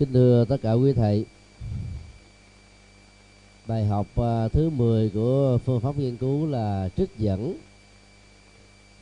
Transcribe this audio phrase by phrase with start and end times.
[0.00, 1.24] kính thưa tất cả quý thầy.
[3.66, 7.56] Bài học à, thứ 10 của phương pháp nghiên cứu là trích dẫn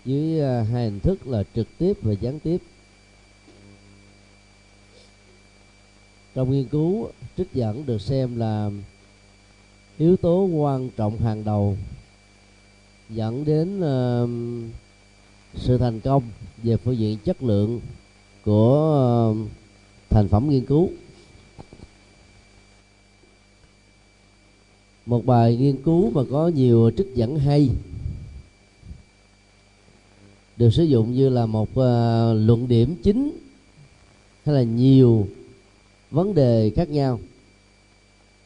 [0.04, 2.58] dưới à, hai hình thức là trực tiếp và gián tiếp.
[6.34, 8.70] Trong nghiên cứu trích dẫn được xem là
[9.98, 11.76] yếu tố quan trọng hàng đầu
[13.08, 14.30] dẫn đến uh,
[15.54, 16.22] sự thành công
[16.62, 17.80] về phương diện chất lượng
[18.44, 19.48] của uh,
[20.10, 20.90] thành phẩm nghiên cứu.
[25.06, 27.68] Một bài nghiên cứu mà có nhiều trích dẫn hay
[30.56, 31.76] được sử dụng như là một uh,
[32.46, 33.30] luận điểm chính
[34.44, 35.28] hay là nhiều
[36.10, 37.20] vấn đề khác nhau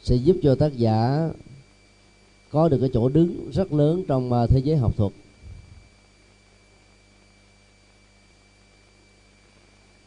[0.01, 1.29] sẽ giúp cho tác giả
[2.49, 5.11] có được cái chỗ đứng rất lớn trong uh, thế giới học thuật.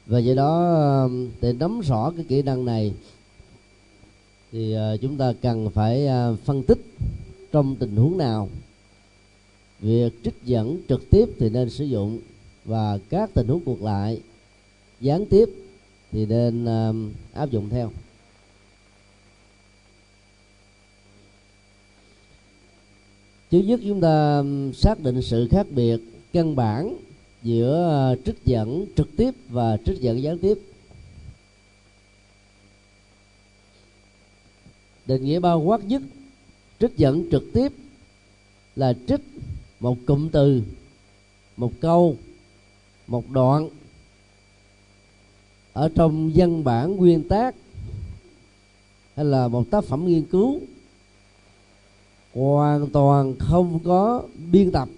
[0.06, 0.74] Và do đó
[1.04, 2.92] um, để nắm rõ cái kỹ năng này,
[4.52, 6.78] thì ờ, chúng ta cần phải ờ, phân tích
[7.52, 8.48] trong tình huống nào.
[9.80, 12.18] Việc trích dẫn trực tiếp thì nên sử dụng
[12.64, 14.20] và các tình huống ngược lại.
[15.00, 15.48] Gián tiếp
[16.12, 17.90] thì nên um, áp dụng theo.
[23.50, 26.00] Trước nhất, chúng ta um, xác định sự khác biệt,
[26.32, 26.96] căn bản
[27.46, 30.58] giữa ờ, trích dẫn trực tiếp và trích dẫn gián tiếp.
[35.06, 36.02] Định nghĩa bao quát nhất
[36.80, 37.72] trích dẫn trực tiếp
[38.76, 39.20] là trích
[39.80, 40.62] một cụm từ,
[41.56, 42.16] một câu,
[43.06, 43.68] một đoạn
[45.72, 47.54] ở trong văn bản nguyên tác
[49.16, 50.60] hay là một tác phẩm nghiên cứu.
[52.34, 54.88] Hoàn toàn không có biên tập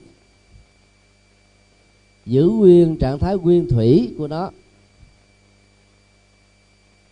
[2.29, 4.51] giữ nguyên trạng thái nguyên thủy của nó.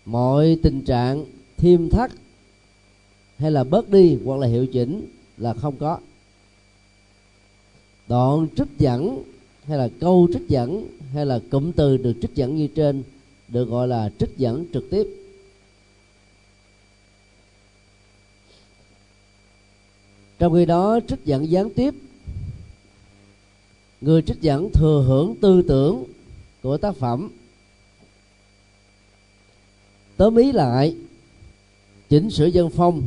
[0.04, 1.24] Mọi tình trạng
[1.56, 2.10] thêm thắt
[3.38, 5.98] hay là bớt đi hoặc là hiệu chỉnh là không có.
[8.08, 9.22] Đoạn trích dẫn
[9.64, 13.02] hay là câu trích dẫn hay là cụm từ được trích dẫn như trên
[13.48, 15.06] được gọi là trích dẫn trực tiếp.
[20.38, 21.94] Trong khi đó, trích dẫn gián tiếp
[24.00, 26.04] người trích dẫn thừa hưởng tư tưởng
[26.62, 27.30] của tác phẩm.
[30.16, 30.96] Tóm ý lại,
[32.08, 33.02] chỉnh sửa dân phong,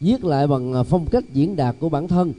[0.00, 2.32] viết lại bằng à, phong cách diễn đạt của bản thân.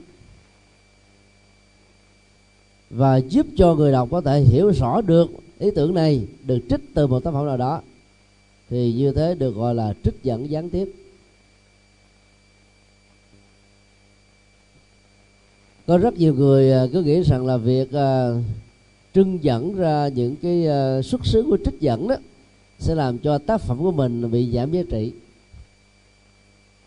[2.89, 6.81] Và giúp cho người đọc có thể hiểu rõ được ý tưởng này, được trích
[6.93, 7.81] từ một tác phẩm nào đó,
[8.69, 10.93] thì như thế được gọi là trích dẫn gián tiếp.
[15.87, 18.43] Có rất nhiều người à, cứ nghĩ rằng là việc uh,
[19.13, 22.15] trưng dẫn ra những cái uh, xuất xứ của trích dẫn đó
[22.79, 25.11] sẽ làm cho tác phẩm của mình bị giảm giá trị.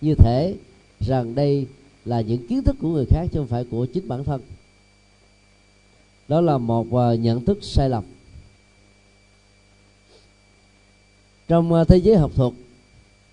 [0.00, 0.54] Như thể
[1.00, 1.66] rằng đây
[2.04, 4.40] là những kiến thức của người khác chứ không phải của chính bản thân.
[6.28, 8.04] Đó là một uh, nhận thức sai lầm.
[11.48, 12.52] Trong uh, thế giới học thuật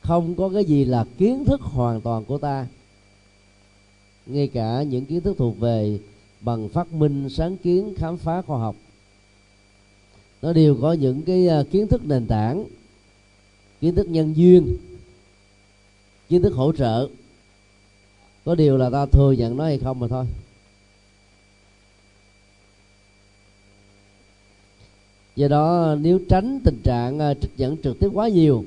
[0.01, 2.67] không có cái gì là kiến thức hoàn toàn của ta
[4.27, 5.99] ngay cả những kiến thức thuộc về
[6.41, 8.75] bằng phát minh, sáng kiến, khám phá khoa học.
[10.41, 12.65] Nó đều có những cái à, kiến thức nền tảng,
[13.81, 14.77] kiến thức nhân duyên,
[16.29, 17.09] kiến thức hỗ trợ.
[18.45, 20.25] Có điều là ta thừa nhận nó hay không mà thôi.
[25.35, 28.65] Do đó, nếu tránh tình trạng à, trích dẫn trực tiếp quá nhiều,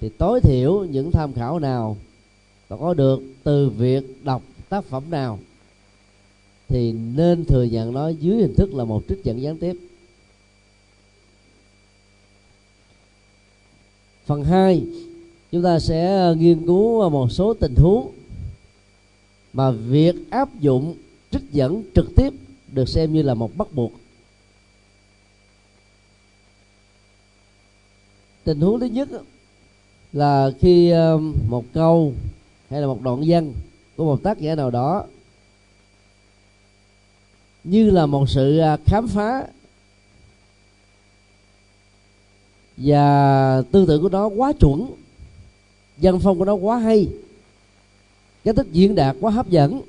[0.00, 1.96] thì tối thiểu những tham khảo nào
[2.70, 5.38] ta có được từ việc đọc tác phẩm nào,
[6.68, 9.76] thì nên thừa nhận nó dưới hình thức là một trích dẫn gián tiếp.
[14.26, 14.84] Phần 2
[15.52, 18.12] chúng ta sẽ nghiên cứu một số tình huống
[19.52, 20.94] mà việc áp dụng
[21.30, 22.32] trích dẫn trực tiếp
[22.72, 23.92] được xem như là một bắt buộc.
[28.44, 29.08] Tình huống thứ nhất
[30.12, 31.18] là khi ờ,
[31.48, 32.14] một câu
[32.70, 33.52] hay là một đoạn văn
[33.96, 35.04] của một tác giả nào đó,
[37.64, 39.46] như là một sự à, khám phá
[42.76, 44.90] và tư tưởng của nó quá chuẩn,
[45.96, 47.08] văn phong của nó quá hay,
[48.44, 49.82] cái thức diễn đạt quá hấp dẫn.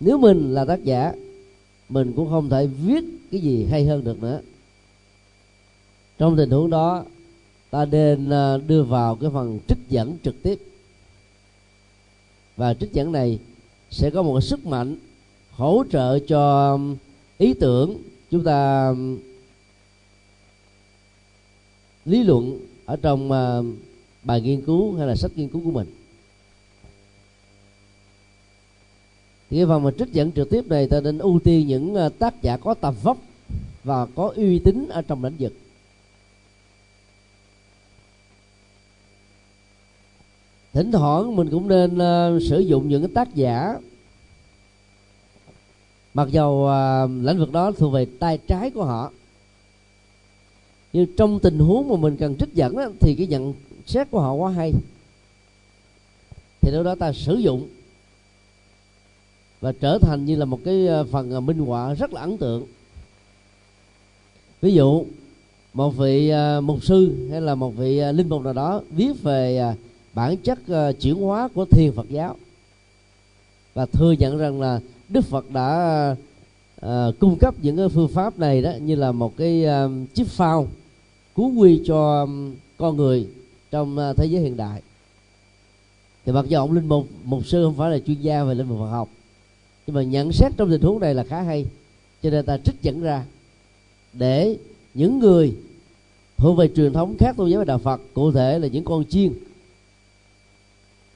[0.00, 1.12] Nếu mình là tác giả,
[1.88, 4.40] mình cũng không thể viết cái gì hay hơn được nữa.
[6.18, 7.04] Trong tình huống đó,
[7.70, 10.58] ta nên à, đưa vào cái phần trích dẫn trực tiếp
[12.58, 13.38] và trích dẫn này
[13.90, 14.96] sẽ có một sức mạnh
[15.50, 16.96] hỗ trợ cho um,
[17.38, 17.96] ý tưởng
[18.30, 19.18] chúng ta um,
[22.04, 23.76] lý luận ở trong um,
[24.22, 25.86] bài nghiên cứu hay là sách nghiên cứu của mình.
[29.50, 32.18] Thì cái phần mà trích dẫn trực tiếp này, ta nên ưu tiên những uh,
[32.18, 33.18] tác giả có tầm vóc
[33.84, 35.52] và có uy tín ở trong lĩnh vực.
[40.72, 43.74] Thỉnh thoảng mình cũng nên uh, sử dụng những cái tác giả.
[46.14, 49.12] Mặc dầu uh, lĩnh vực đó thuộc về tay trái của họ
[50.92, 53.54] nhưng trong tình huống mà mình cần trích dẫn đó, thì cái nhận
[53.86, 54.72] xét của họ quá hay.
[56.60, 57.68] Thì lúc đó ta sử dụng
[59.60, 62.66] và trở thành như là một cái ờ, phần minh họa rất là ấn tượng.
[64.60, 65.04] Ví dụ
[65.72, 66.32] một vị
[66.62, 69.74] mục sư hay là một vị linh mục nào đó viết về
[70.18, 72.36] bản chất uh, chuyển hóa của thiền Phật giáo.
[73.74, 76.16] Và thừa nhận rằng là Đức Phật đã
[76.86, 80.26] uh, cung cấp những cái phương pháp này đó như là một cái uh, chiếc
[80.26, 80.68] phao
[81.36, 83.26] cứu quy cho um, con người
[83.70, 84.82] trong uh, thế giới hiện đại.
[86.24, 88.68] Thì mặc dù ông linh mục mục sư không phải là chuyên gia về lĩnh
[88.68, 89.08] vực Phật học
[89.86, 91.66] nhưng mà nhận xét trong tình huống này là khá hay.
[92.22, 93.24] Cho nên ta trích dẫn ra
[94.12, 94.56] để
[94.94, 95.56] những người
[96.36, 99.04] thuộc về truyền thống khác tôn giáo và đạo Phật cụ thể là những con
[99.04, 99.32] chiên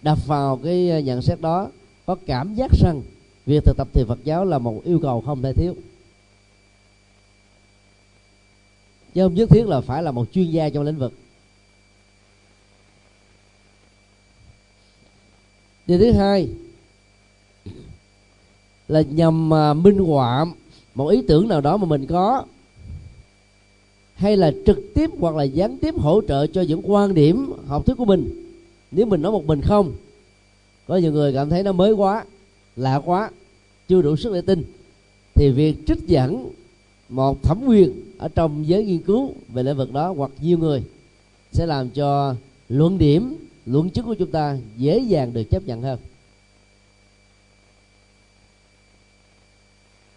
[0.02, 1.68] đập vào cái ờ, nhận xét đó,
[2.06, 3.02] có cảm giác rằng
[3.46, 5.74] việc thực tập thiền Phật giáo là một yêu cầu không thể thiếu.
[9.14, 11.12] Chứ không nhất thiết là phải là một chuyên gia trong lĩnh vực.
[15.86, 16.48] Điều thứ hai
[18.88, 20.46] là nhằm ờ, minh họa
[20.94, 22.44] một ý tưởng nào đó mà mình có,
[24.14, 27.86] hay là trực tiếp hoặc là gián tiếp hỗ trợ cho những quan điểm, học
[27.86, 28.41] thuyết của mình
[28.92, 29.92] nếu mình nói một mình không
[30.86, 32.24] có nhiều người cảm thấy nó mới quá
[32.76, 33.30] lạ quá
[33.88, 34.64] chưa đủ sức để tin
[35.34, 36.50] thì việc trích dẫn
[37.08, 40.82] một thẩm quyền ở trong giới nghiên cứu về lĩnh vực đó hoặc nhiều người
[41.52, 42.34] sẽ làm cho
[42.68, 43.36] luận điểm
[43.66, 45.98] luận chứng của chúng ta dễ dàng được chấp nhận hơn.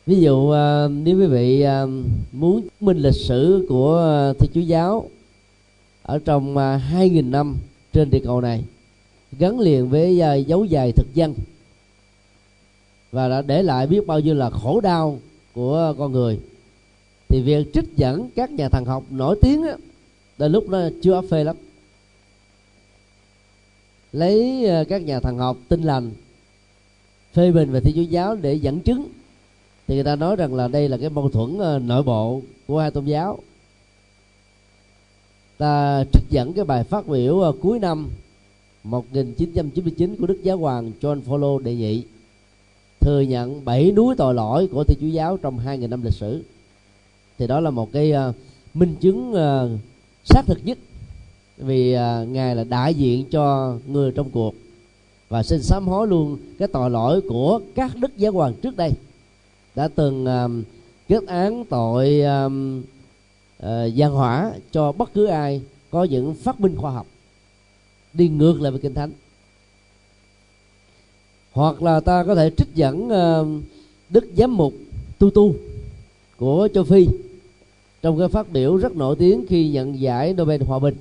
[0.06, 1.90] Ví dụ ờ, nếu quý vị ờ,
[2.32, 5.10] muốn chứng minh lịch sử của thiên chúa giáo
[6.04, 7.58] ở trong à, hai nghìn năm
[7.96, 8.64] trên địa cầu này
[9.40, 11.34] gắn liền với uh, dấu dài thực dân
[13.12, 15.20] và đã để lại biết bao nhiêu là khổ đau
[15.54, 16.40] của con người.
[17.28, 19.72] Thì việc trích dẫn các nhà thần học nổi tiếng đó,
[20.38, 21.56] đến lúc nó chưa phê lắm.
[24.12, 26.12] Lấy uh, các nhà thần học tinh lành
[27.34, 29.08] phê bình về thiên chúa giáo để dẫn chứng
[29.88, 32.80] thì người ta nói rằng là đây là cái mâu thuẫn uh, nội bộ của
[32.80, 33.40] hai tôn giáo
[35.58, 38.10] ta trích dẫn cái bài phát biểu ờ, cuối năm
[38.84, 42.04] 1999 của Đức Giáo hoàng John Paul đệ nhị
[43.00, 46.44] thừa nhận bảy núi tội lỗi của Thiên Chúa giáo trong 2.000 năm lịch sử.
[47.38, 48.36] Thì đó là một cái uh,
[48.74, 49.80] minh chứng uh,
[50.24, 50.78] xác thực nhất
[51.58, 54.56] vì uh, ngài là đại diện cho người trong cuộc
[55.30, 58.92] và xin sám hối luôn cái tội lỗi của các đức giáo hoàng trước đây.
[59.76, 60.66] Đã từng uh,
[61.08, 62.52] kết án tội uh,
[63.66, 67.08] Ờ, gian hỏa cho bất cứ ai có những phát minh khoa học.
[68.14, 69.12] Đi ngược lại với kinh thánh.
[71.52, 73.64] Hoặc là ta có thể trích dẫn uh,
[74.10, 74.74] đức giám mục
[75.20, 75.56] tu tu
[76.38, 77.08] của châu phi
[78.02, 80.96] trong cái phát biểu rất nổi tiếng khi nhận giải nobel hòa bình.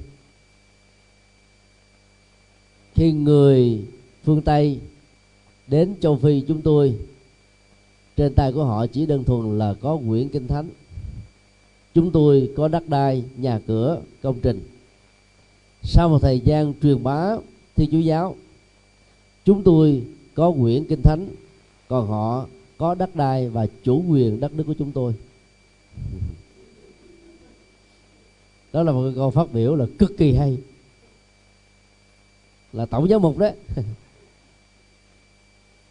[2.95, 3.83] Khi người
[4.25, 4.79] phương tây
[5.67, 6.95] đến châu phi chúng tôi
[8.17, 10.69] trên tay của họ chỉ đơn thuần là có quyển kinh thánh
[11.95, 14.61] chúng tôi có đất đai, nhà cửa, công trình.
[15.83, 17.37] Sau một thời gian truyền bá
[17.77, 18.37] thiên chúa giáo,
[19.45, 20.03] chúng tôi
[20.35, 21.29] có quyển kinh thánh,
[21.89, 22.47] còn họ
[22.79, 25.15] có đất đai và chủ quyền đất nước của chúng tôi.
[28.73, 30.59] Đó là một câu phát biểu là cực kỳ hay.
[32.73, 33.53] Là tổng giáo mục đấy.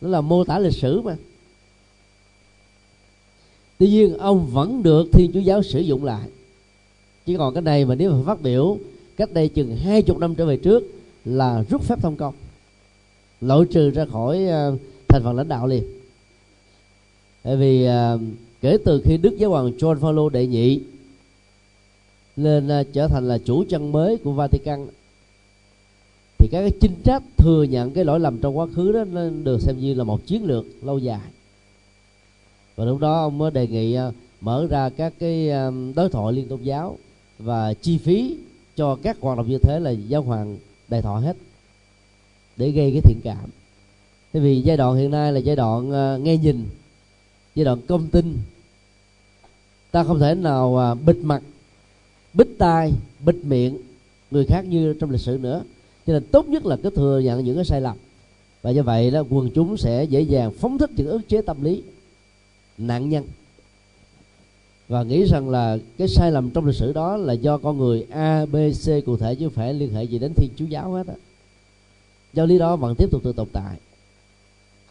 [0.02, 1.16] Đó là mô tả lịch sử mà
[3.78, 6.30] tuy nhiên, ông vẫn được thiên chúa giáo sử dụng lại.
[7.26, 8.78] Chỉ còn cái này mà nếu mà phát biểu
[9.18, 10.84] cách đây chừng hai chục năm trở về trước
[11.26, 12.34] là rút phép thông công
[13.42, 14.78] loại trừ ra khỏi ờ,
[15.08, 15.84] thành phần lãnh đạo liền.
[17.44, 18.20] Bởi vì ờ,
[18.62, 20.80] kể từ khi đức giáo hoàng John Paul đệ nhị
[22.36, 24.88] lên ờ, trở thành là chủ chân mới của Vatican,
[26.38, 29.44] thì các cái chính trách thừa nhận cái lỗi lầm trong quá khứ đó nên
[29.44, 31.30] được xem như là một chiến lược lâu dài
[32.76, 34.12] và lúc đó ông mới đề nghị ờ,
[34.42, 36.98] mở ra các cái ờ, đối thoại liên tôn giáo
[37.40, 38.38] và chi phí
[38.76, 41.38] cho các hoạt động như thế là giáo hoàng đại thọ hết
[42.58, 43.50] để gây cái thiện cảm.
[44.34, 46.66] Thế vì giai đoạn hiện nay là giai đoạn ờ, nghe nhìn,
[47.56, 48.38] giai đoạn công tin.
[49.92, 51.44] Ta không thể nào bịt mặt
[52.34, 52.92] bích tai,
[53.26, 53.78] bịt miệng
[54.32, 55.64] người khác như trong lịch sử nữa.
[56.08, 57.98] Cho nên tốt nhất là cứ thừa nhận những cái sai lầm.
[58.62, 61.64] Và như vậy đó, quần chúng sẽ dễ dàng phóng thích những ức chế tâm
[61.64, 61.84] lý
[62.78, 63.24] nạn nhân
[64.88, 68.06] và nghĩ rằng là cái sai lầm trong lịch sử đó là do con người
[68.10, 70.94] A, B, C cụ thể chứ không phải liên hệ gì đến Thiên Chúa giáo
[70.94, 71.14] hết á.
[72.34, 73.78] Do lý đó vẫn tiếp tục tự tồn tại.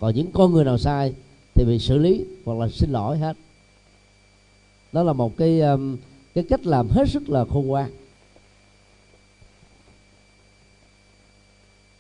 [0.01, 1.13] Còn những con người nào sai
[1.55, 3.37] thì bị xử lý hoặc là xin lỗi hết.
[4.93, 5.97] Đó là một cái um,
[6.35, 7.91] cái cách làm hết sức là khôn ngoan.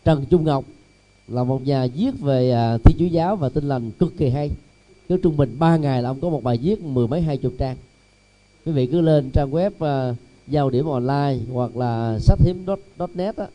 [0.04, 0.64] Trần Trung Ngọc
[1.28, 4.50] là một nhà viết về à, Thiên Chúa giáo và Tinh lành cực kỳ hay
[5.12, 7.52] cứ trung bình 3 ngày là ông có một bài viết mười mấy hai chục
[7.58, 7.76] trang.
[8.66, 9.70] Quý vị cứ lên trang web
[10.10, 10.16] uh,
[10.46, 12.66] giao điểm online hoặc là sách hiếm
[13.14, 13.46] net á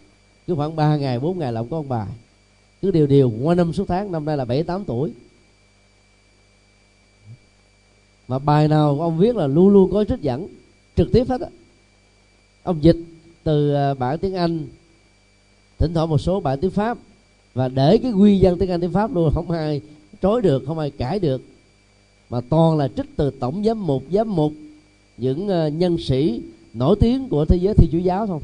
[0.47, 2.07] cứ khoảng 3 ngày 4 ngày là ông có một bài.
[2.81, 5.11] Cứ điều điều qua năm số tháng năm nay là bảy tám tuổi.
[8.27, 10.47] Mà bài nào ông viết là luôn luôn có trích dẫn
[10.95, 11.47] trực tiếp hết á.
[12.63, 12.97] Ông dịch
[13.43, 14.67] từ ờ, bản tiếng anh
[15.79, 16.97] thỉnh thoảng một số bản tiếng pháp
[17.53, 19.81] và để cái quy văn tiếng anh tiếng pháp luôn không ai
[20.21, 21.41] trói được không ai cãi được.
[22.29, 24.53] Mà toàn là trích từ tổng giám mục giám mục
[25.17, 26.41] những ờ, nhân sĩ
[26.73, 28.41] nổi tiếng của thế giới thiên chúa giáo không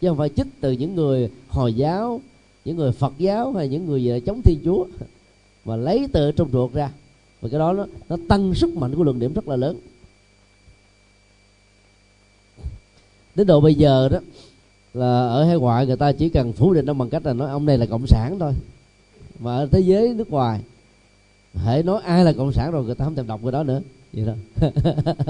[0.00, 2.20] chứ không phải trích từ những người hồi giáo
[2.66, 4.86] những người phật giáo hay những người gì là chống thiên chúa.
[5.64, 6.90] Mà lấy từ trong ruột ra.
[7.40, 9.76] Và cái đó nó, nó tăng sức mạnh của luận điểm rất là lớn.
[13.34, 14.18] Đến độ bây giờ đó
[14.94, 17.50] là ở hải ngoại người ta chỉ cần phủ định nó bằng cách là nói
[17.50, 18.52] ông này là cộng sản thôi.
[19.38, 20.60] Mà ở thế giới nước ngoài
[21.64, 23.82] hãy nói ai là cộng sản rồi người ta không thèm đọc cái đó nữa.
[24.12, 24.34] Vậy đó.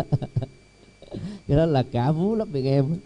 [1.48, 2.96] Cái đó là cả vú lắm biệt em.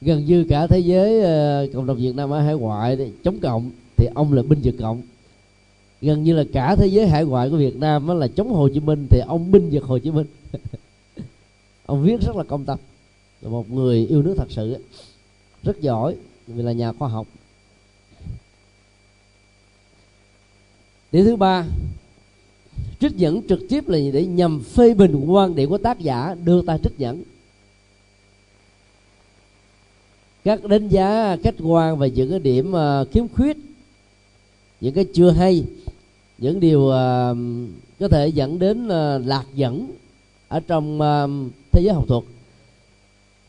[0.00, 3.70] Gần như cả thế giới ờ, cộng đồng Việt Nam ở hải ngoại chống cộng
[3.96, 5.02] thì ông là binh Việt cộng.
[6.00, 8.80] Gần như là cả thế giới hải ngoại của Việt Nam là chống Hồ Chí
[8.80, 10.26] Minh thì ông binh Việt Hồ Chí Minh.
[11.86, 12.78] Ông viết rất là công tâm.
[13.40, 14.76] Là một người yêu nước thật sự
[15.62, 16.16] rất giỏi
[16.54, 17.26] vì là nhà khoa học.
[21.12, 21.64] Điểm thứ ba
[23.00, 26.62] trích dẫn trực tiếp là để nhằm phê bình quan điểm của tác giả đưa
[26.62, 27.22] ta trích dẫn.
[30.44, 33.56] Các đánh giá khách quan về những cái điểm uh, khiếm khuyết
[34.80, 35.64] những cái chưa hay
[36.38, 37.36] những điều uh,
[38.00, 39.90] có thể dẫn đến uh, lạc dẫn
[40.48, 42.24] ở trong uh, thế giới học thuật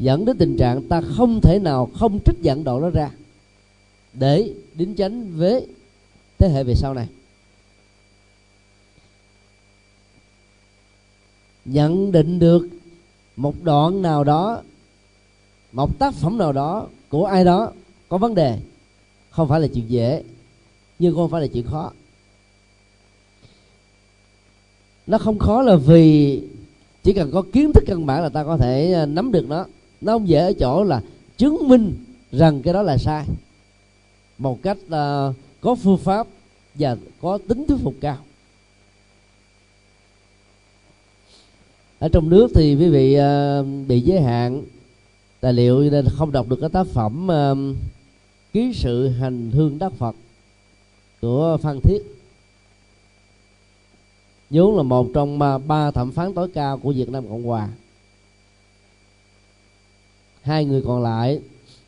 [0.02, 3.10] dẫn đến tình trạng ta không thể nào không trích dẫn độ đó ra.
[4.14, 5.68] Để đính chánh với
[6.38, 7.08] thế hệ về sau này.
[11.66, 12.68] Nhận định được
[13.36, 14.62] một đoạn nào đó,
[15.72, 17.72] một tác phẩm nào đó của ai đó
[18.10, 18.60] có vấn đề,
[19.30, 20.24] không phải là chuyện dễ,
[21.00, 21.92] nhưng không phải là chuyện khó.
[25.08, 26.42] Nó không khó là vì
[27.04, 29.66] chỉ cần có kiến thức căn bản là ta có thể à, nắm được nó
[30.02, 31.02] nó không dễ ở chỗ là
[31.38, 31.96] chứng minh
[32.32, 33.26] rằng cái đó là sai.
[34.38, 36.28] Một cách uh, có phương pháp
[36.76, 38.18] và có tính thuyết phục cao.
[42.00, 44.64] Ở trong nước thì quý vị uh, bị giới hạn
[45.40, 47.76] tài liệu nên không đọc được cái tác phẩm uh,
[48.54, 50.16] ký sự hành hương đắc phật
[51.22, 52.00] của phan thiết.
[54.50, 57.70] Vốn là một trong ba thẩm phán tối cao của việt nam cộng hòa
[60.42, 61.40] hai người còn lại,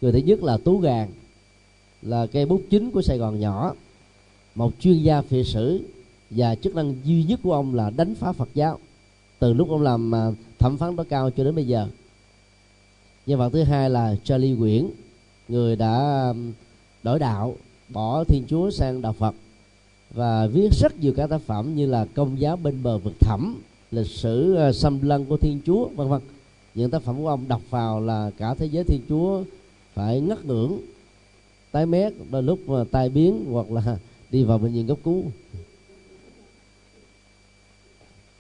[0.01, 1.09] người thứ nhất là tú gàng,
[2.01, 3.73] là cây bút chính của sài gòn nhỏ.
[4.55, 5.79] Một chuyên gia phi sử
[6.29, 8.79] và chức năng duy nhất của ông là đánh phá phật giáo,
[9.39, 11.87] từ lúc ông làm à, thẩm phán tối cao cho đến bây giờ.
[13.25, 14.89] Nhân vật thứ hai là Charlie Nguyễn,
[15.47, 16.25] người đã
[17.03, 17.55] đổi đạo,
[17.89, 19.35] bỏ thiên chúa sang đạo phật
[20.13, 23.61] và viết rất nhiều các tác phẩm như là công giáo bên bờ vực thẳm,
[23.91, 26.21] lịch sử à, xâm lăng của thiên chúa, vân vân
[26.75, 29.43] những tác phẩm của ông đọc vào là cả thế giới thiên chúa
[29.93, 30.79] phải ngất ngưỡng
[31.71, 33.97] tái mét đôi lúc mà tai biến hoặc là
[34.31, 35.23] đi vào bệnh viện cấp cứu.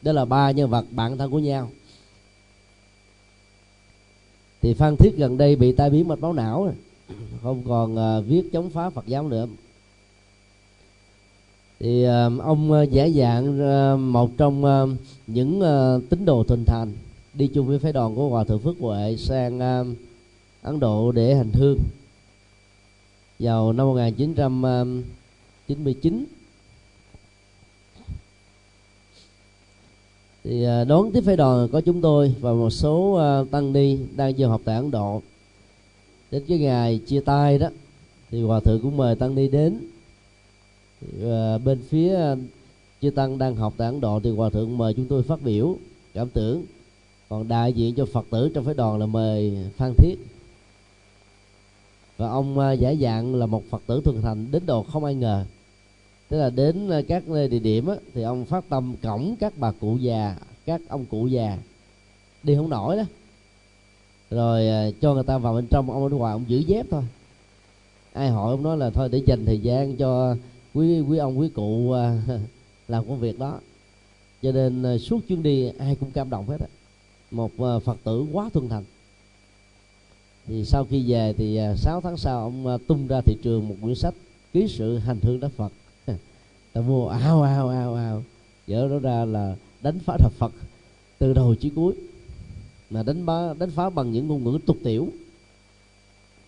[0.01, 1.69] Đó là ba nhân vật bạn thân của nhau.
[4.61, 6.73] Thì phan thiết gần đây bị tai biến mạch máu não
[7.43, 9.47] không còn uh, viết chống phá phật giáo nữa.
[11.79, 14.89] Thì uh, ông uh, giả dạng uh, một trong uh,
[15.27, 16.93] những uh, tín đồ thuần thành
[17.33, 19.87] đi chung với phái đoàn của hòa thượng phước huệ sang uh,
[20.61, 21.79] ấn độ để hành hương
[23.39, 26.25] vào năm 1999 à,
[30.43, 33.19] thì à, đón tiếp phái đoàn có chúng tôi và một số
[33.51, 35.21] tăng ni đang du học tại Ấn Độ.
[36.31, 37.69] Đến cái ngày chia tay đó
[38.31, 39.77] thì hòa thượng cũng mời tăng ni đến.
[41.17, 42.19] Uh, bên phía
[43.01, 45.77] chư tăng đang học tại ấn độ thì hòa thượng mời chúng tôi phát biểu
[46.13, 46.63] cảm tưởng
[47.33, 50.15] còn đại diện cho phật tử trong phái đoàn là mời phan thiết.
[52.17, 55.15] Và ông à, giả dạng là một phật tử thuần thành đến đồ không ai
[55.15, 55.45] ngờ.
[56.29, 59.53] Tức là đến à, các à, địa điểm á, thì ông phát tâm cổng các
[59.57, 60.35] bà cụ già
[60.65, 61.57] các ông cụ già.
[62.43, 63.03] Đi không nổi đó.
[64.29, 67.03] Rồi cho người ta vào bên trong ông ở ngoài ông giữ dép thôi.
[68.13, 70.35] Ai hỏi ông nói là thôi để dành thời gian cho
[70.73, 71.93] quý quý ông quý cụ
[72.87, 73.59] làm công việc đó.
[74.41, 76.67] Cho nên suốt chuyến đi ai cũng cảm động hết á
[77.33, 78.83] một ờ, phật tử quá thuần thành.
[80.47, 83.67] Thì sau khi về thì ờ, 6 tháng sau ông ờ, tung ra thị trường
[83.67, 84.13] một quyển sách
[84.53, 85.71] ký sự hành hương đất phật.
[86.73, 88.23] Ta mua ao ao ao ao.
[88.67, 90.53] Dở đó ra là đánh phá thập phật
[91.17, 91.93] từ đầu chí cuối
[92.89, 95.07] mà đánh phá đánh phá bằng những ngôn ngữ tục tiểu.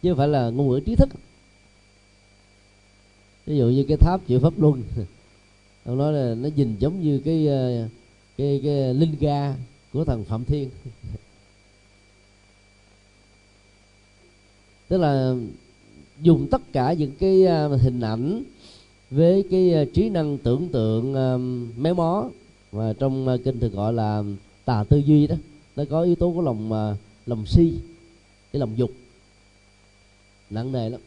[0.02, 1.10] Chứ không phải là ngôn ngữ trí thức.
[3.46, 4.84] Ví dụ như cái tháp chịu pháp luân.
[5.86, 7.90] Ông nói là nó nhìn giống như cái cái
[8.38, 9.56] cái, cái linh ga
[9.96, 10.70] của thần phạm thiên.
[14.88, 15.34] Tức là
[16.22, 18.44] dùng tất cả những cái à, hình ảnh
[19.12, 21.38] với cái à, trí năng tưởng tượng à,
[21.78, 22.30] méo mó
[22.72, 24.24] và trong kinh thường gọi là
[24.66, 25.36] tà tư duy đó,
[25.76, 27.74] nó có yếu tố của lòng lòng si,
[28.54, 28.92] cái lòng dục.
[30.50, 31.02] Nặng nề lắm.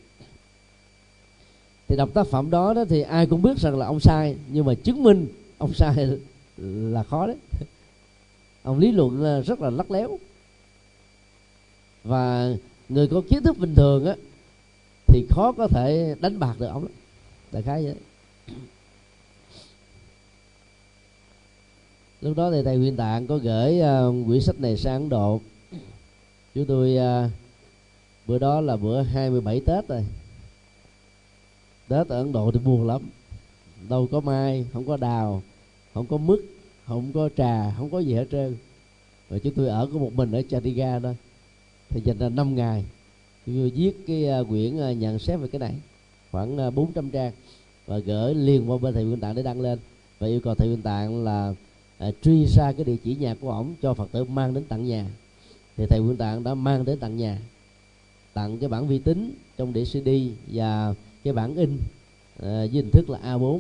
[1.89, 4.65] Thì đọc tác phẩm đó đó thì ai cũng biết rằng là ông sai, nhưng
[4.65, 5.27] mà chứng minh
[5.59, 6.19] ông sai
[6.59, 7.37] là khó đấy.
[8.63, 10.19] ông lý luận ờ, rất là lắc léo.
[12.05, 12.55] Và
[12.89, 14.15] người có kiến thức bình thường á
[15.07, 16.93] thì khó có thể đánh bạc được ông lắm.
[17.53, 17.95] Đại khái vậy.
[22.21, 25.41] Lúc đó thì thầy huyền tạng có gửi uh, quyển sách này sang ấn độ.
[26.55, 27.31] Chúng tôi uh,
[28.27, 30.05] bữa đó là bữa 27 tết rồi.
[31.89, 33.03] Tết ở ấn độ thì buồn lắm.
[33.89, 35.43] Đâu có mai không có đào
[35.95, 36.41] không có mứt
[36.89, 38.57] không có trà không có gì hết trơn.
[39.29, 41.13] Và chúng tôi ở có một mình ở Chandigarh đó.
[41.89, 42.85] Thì dành ra 5 ngày.
[43.47, 45.75] Tôi viết cái à, quyển à, nhận xét về cái này.
[46.31, 47.33] Khoảng à, 400 trang.
[47.87, 49.79] Và gửi liền qua bên thầy Nguyên Tạng để đăng lên.
[50.19, 51.55] Và yêu cầu thầy Nguyên Tạng là
[51.99, 54.87] à, truy ra cái địa chỉ nhà của ổng cho Phật tử mang đến tận
[54.87, 55.07] nhà.
[55.77, 57.39] Thì thầy Nguyên Tạng đã mang đến tận nhà.
[58.35, 60.09] Tặng cái bản vi tính trong đĩa CD
[60.47, 61.79] và cái bản in
[62.43, 63.59] à, với hình thức là A4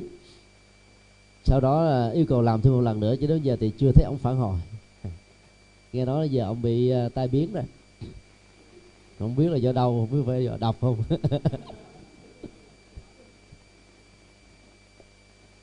[1.49, 3.93] sau đó à, yêu cầu làm thêm một lần nữa chứ đến giờ thì chưa
[3.93, 4.59] thấy ông phản hồi.
[5.93, 7.65] Nghe nói giờ ông bị à, tai biến rồi.
[9.19, 10.97] Không biết là do đâu không biết phải do đọc không.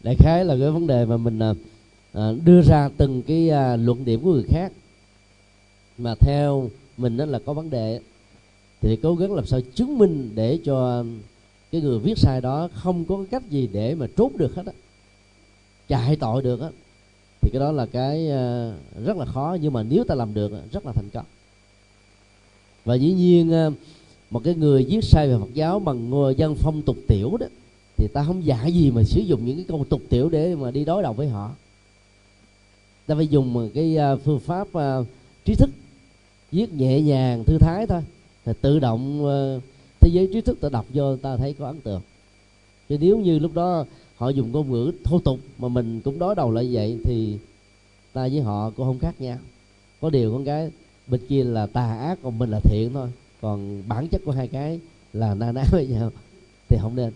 [0.04, 1.54] Đại khái là cái vấn đề mà mình à,
[2.14, 4.72] à, đưa ra từng cái à, luận điểm của người khác.
[5.98, 8.00] Mà theo mình đó là có vấn đề
[8.82, 11.06] thì cố gắng làm sao chứng minh để cho
[11.72, 14.74] cái người viết sai đó không có cách gì để mà trốn được hết á
[15.88, 16.70] chạy tội được á.
[17.42, 18.74] Thì cái đó là cái ờ,
[19.06, 21.26] rất là khó, nhưng mà nếu ta làm được rất là thành công.
[22.86, 23.72] Và dĩ nhiên ờ,
[24.30, 27.46] một cái người viết sai về Phật giáo bằng dân phong tục tiểu đó,
[27.98, 30.72] thì ta không dạy gì mà sử dụng những cái câu tục tiểu để mà
[30.72, 31.52] đi đối đầu với họ.
[33.08, 34.68] Ta phải dùng một cái ờ, phương pháp
[35.46, 35.70] trí thức,
[36.52, 38.02] viết nhẹ nhàng thư thái thôi.
[38.46, 39.26] Thì tự động
[40.00, 42.02] thế giới trí thức ta đọc vô ta thấy có ấn tượng.
[42.90, 46.36] Chứ nếu như lúc đó họ dùng ngôn ngữ thô tục mà mình cũng đối
[46.36, 47.38] đầu lại vậy thì
[48.14, 49.38] ta với họ cũng không khác nhau.
[50.02, 50.72] Có điều con cái
[51.08, 53.10] bên kia là tà ác còn mình là thiện thôi.
[53.42, 54.80] Còn bản chất của hai cái
[55.14, 56.12] là na ná với nhau
[56.70, 57.12] thì không nên.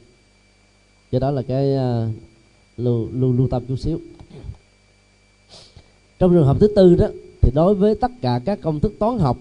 [1.11, 2.13] Do đó là cái uh,
[2.77, 3.99] lưu, lưu lưu tâm chút xíu.
[6.19, 7.07] Trong trường hợp thứ tư đó
[7.41, 9.37] thì đối với tất cả các công thức toán học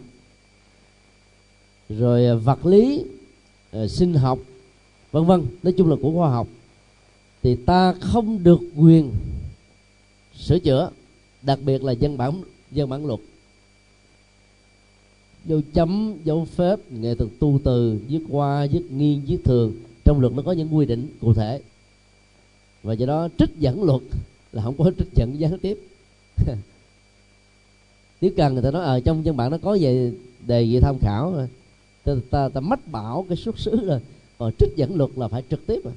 [1.88, 3.04] rồi vật lý
[3.70, 4.38] à, sinh học
[5.12, 6.48] vân vân nói chung là của khoa học
[7.42, 9.12] thì ta không được quyền
[10.38, 10.90] sửa chữa
[11.42, 13.20] đặc biệt là dân bản dân bản luật.
[15.44, 20.20] Dấu chấm dấu phép nghệ thuật tu từ viết qua viết nghiêng viết thường trong
[20.20, 21.60] luật nó có những quy định cụ thể.
[22.82, 24.02] Và do đó trích dẫn luật
[24.52, 25.78] là không có trích dẫn gián tiếp.
[28.20, 30.12] Nếu cần người ta nói ở à, trong văn bản nó có về
[30.46, 31.48] đề nghị tham khảo rồi
[32.04, 34.00] ta, ta, ta mách bảo cái xuất xứ rồi.
[34.38, 35.94] Còn trích dẫn luật là phải trực tiếp rồi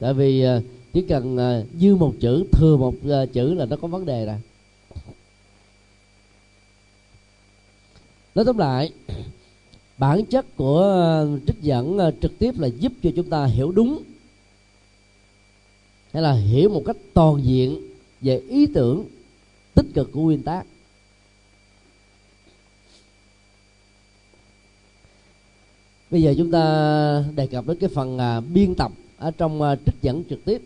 [0.00, 3.76] tại vì ờ, chỉ cần ờ, dư một chữ thừa một ờ, chữ là nó
[3.76, 4.36] có vấn đề rồi.
[8.34, 8.92] Nói tóm lại
[9.98, 14.02] bản chất của trích dẫn trực tiếp là giúp cho chúng ta hiểu đúng
[16.12, 17.80] hay là hiểu một cách toàn diện
[18.20, 19.04] về ý tưởng
[19.74, 20.66] tích cực của nguyên tác
[26.10, 29.78] bây giờ chúng ta đề cập đến cái phần à, biên tập ở trong uh,
[29.86, 30.62] trích dẫn trực tiếp.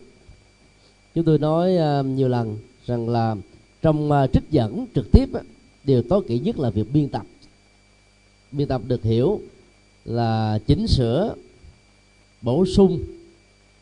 [1.15, 3.35] Chúng tôi nói uh, nhiều lần rằng là
[3.81, 5.41] trong uh, trích dẫn trực tiếp uh,
[5.83, 7.25] điều tối kỵ nhất là việc biên tập.
[8.51, 9.41] Biên tập được hiểu
[10.05, 11.35] là chỉnh sửa
[12.41, 13.03] bổ sung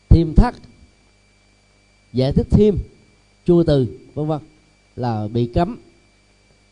[0.08, 0.54] thêm thắt
[2.12, 2.76] giải thích thêm
[3.46, 4.40] chua từ vân vân
[4.96, 5.78] là bị cấm.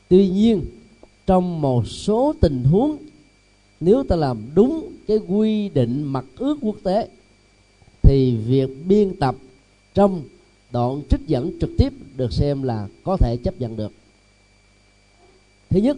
[0.08, 0.64] Tuy nhiên
[1.26, 2.96] trong một số tình huống
[3.80, 7.08] nếu ta làm đúng cái quy định mặc ước quốc tế
[8.08, 9.34] thì việc biên tập
[9.94, 10.22] trong
[10.70, 13.92] đoạn trích dẫn trực tiếp được xem là có thể chấp nhận được.
[15.70, 15.96] Thứ nhất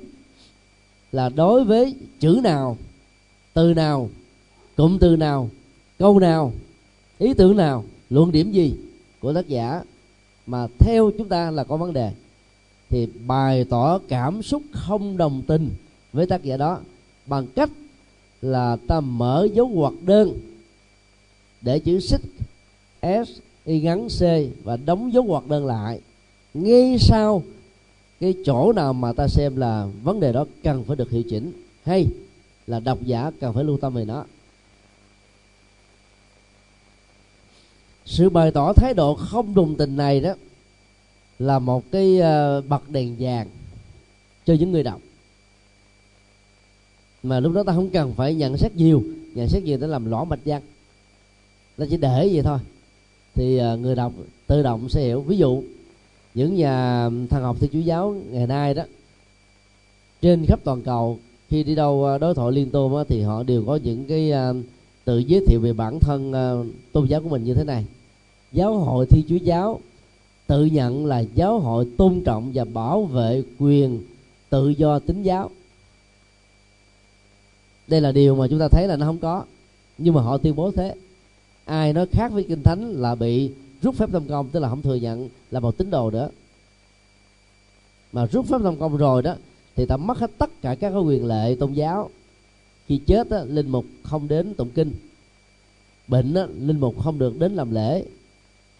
[1.12, 2.76] là đối với chữ nào,
[3.54, 4.10] từ nào,
[4.76, 5.50] cụm từ nào,
[5.98, 6.52] câu nào,
[7.18, 8.74] ý tưởng nào, luận điểm gì
[9.20, 9.82] của tác giả
[10.46, 12.12] mà theo chúng ta là có vấn đề,
[12.88, 15.70] thì bày tỏ cảm xúc không đồng tình
[16.12, 16.78] với tác giả đó
[17.26, 17.70] bằng cách
[18.42, 20.49] là ta mở dấu ngoặc đơn
[21.60, 22.20] để chữ xích,
[23.02, 23.30] s,
[23.64, 24.20] y ngắn c
[24.64, 26.00] và đóng dấu ngoặc đơn lại.
[26.54, 27.42] Ngay sau
[28.20, 31.52] cái chỗ nào mà ta xem là vấn đề đó cần phải được hiệu chỉnh,
[31.84, 32.06] hay
[32.66, 34.24] là độc giả cần phải lưu tâm về nó.
[38.04, 40.34] Sự bày tỏ thái độ không đồng tình này đó
[41.38, 43.48] là một cái ờ, bật đèn vàng
[44.46, 45.00] cho những người đọc.
[47.22, 49.02] Mà lúc đó ta không cần phải nhận xét nhiều,
[49.34, 50.62] nhận xét nhiều để làm lõ mạch văn
[51.80, 52.58] ta chỉ để vậy thôi.
[53.34, 54.12] Thì ờ, người đọc
[54.46, 55.20] tự động sẽ hiểu.
[55.20, 55.62] Ví dụ,
[56.34, 58.82] những nhà thần học, thiên chúa giáo ngày nay đó,
[60.22, 63.64] trên khắp toàn cầu, khi đi đâu ờ, đối thoại liên tôn thì họ đều
[63.66, 64.54] có những cái ờ,
[65.04, 66.32] tự giới thiệu về bản thân
[66.92, 67.84] tôn giáo của mình như thế này.
[68.52, 69.80] Giáo hội thiên chúa giáo
[70.46, 74.02] tự nhận là giáo hội tôn trọng và bảo vệ quyền
[74.50, 75.50] tự do tín giáo.
[77.86, 79.44] Đây là điều mà chúng ta thấy là nó không có,
[79.98, 80.94] nhưng mà họ tuyên bố thế
[81.70, 83.52] ai nói khác với kinh thánh là bị
[83.82, 86.30] rút phép tâm công tức là không thừa nhận là một tín đồ nữa
[88.12, 89.34] mà rút phép tâm công rồi đó
[89.76, 92.10] thì ta mất hết tất cả các quyền lệ tôn giáo.
[92.86, 94.92] Khi chết á, linh mục không đến tụng kinh.
[96.08, 98.04] Bệnh á, linh mục không được đến làm lễ.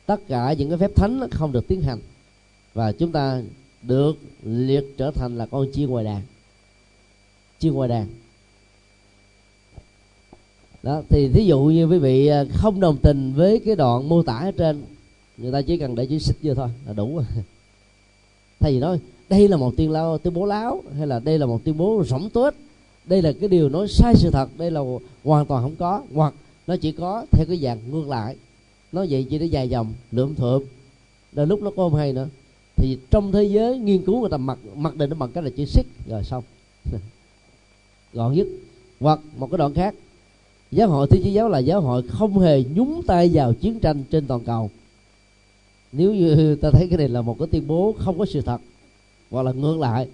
[0.07, 1.99] Tất cả những cái phép thánh không được tiến hành.
[2.75, 3.43] Và chúng ta
[3.83, 6.23] được liệt trở thành là con chiên ngoài đàn.
[7.59, 8.07] Chiên ngoài đàn
[10.83, 14.23] đó, thì thí dụ như quý vị à, không đồng tình với cái đoạn mô
[14.23, 14.83] tả ở trên,
[15.39, 17.25] người ta chỉ cần để chữ xích vô thôi là đủ rồi.
[18.61, 21.47] Thay vì nói, đây là một tuyên lao, tuyên bố láo hay là, đây là
[21.47, 22.55] một tuyên bố rỗng tuếch
[23.05, 24.81] đây là cái điều nói sai sự thật, đây là
[25.25, 26.35] hoàn toàn không có hoặc
[26.67, 28.37] nó chỉ có theo cái dạng ngược lại
[28.93, 30.63] nói vậy chỉ để dài dòng, lượm thượm.
[31.33, 32.29] Đôi lúc nó có không hay nữa.
[32.77, 35.51] Thì trong thế giới nghiên cứu người ta mặc mặc định nó bằng cách là
[35.57, 36.45] chữ xích, rồi xong.
[38.13, 38.47] Gọn nhất.
[39.01, 39.95] Hoặc một cái đoạn khác
[40.73, 44.05] giáo hội thiên chúa giáo là giáo hội không hề nhúng tay vào chiến tranh
[44.11, 44.71] trên toàn cầu.
[45.93, 48.61] Nếu như ta thấy cái này là một cái tuyên bố không có sự thật
[49.31, 50.09] hoặc là ngược lại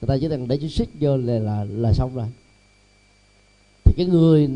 [0.00, 2.26] người ta chỉ cần để chữ xích vô là là, là xong rồi.
[3.84, 4.48] Thì cái người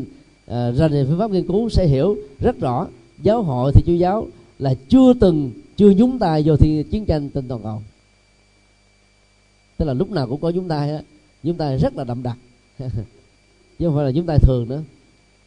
[0.47, 2.87] à, ra nền phương pháp nghiên cứu sẽ hiểu rất rõ
[3.21, 4.27] giáo hội thì chúa giáo
[4.59, 7.81] là chưa từng chưa nhúng tay vô thì chiến tranh trên toàn cầu.
[9.77, 11.01] Tức là lúc nào cũng có nhúng tay á
[11.43, 12.37] nhúng tay rất là đậm đặc.
[13.79, 14.81] Chứ không phải là nhúng tay thường nữa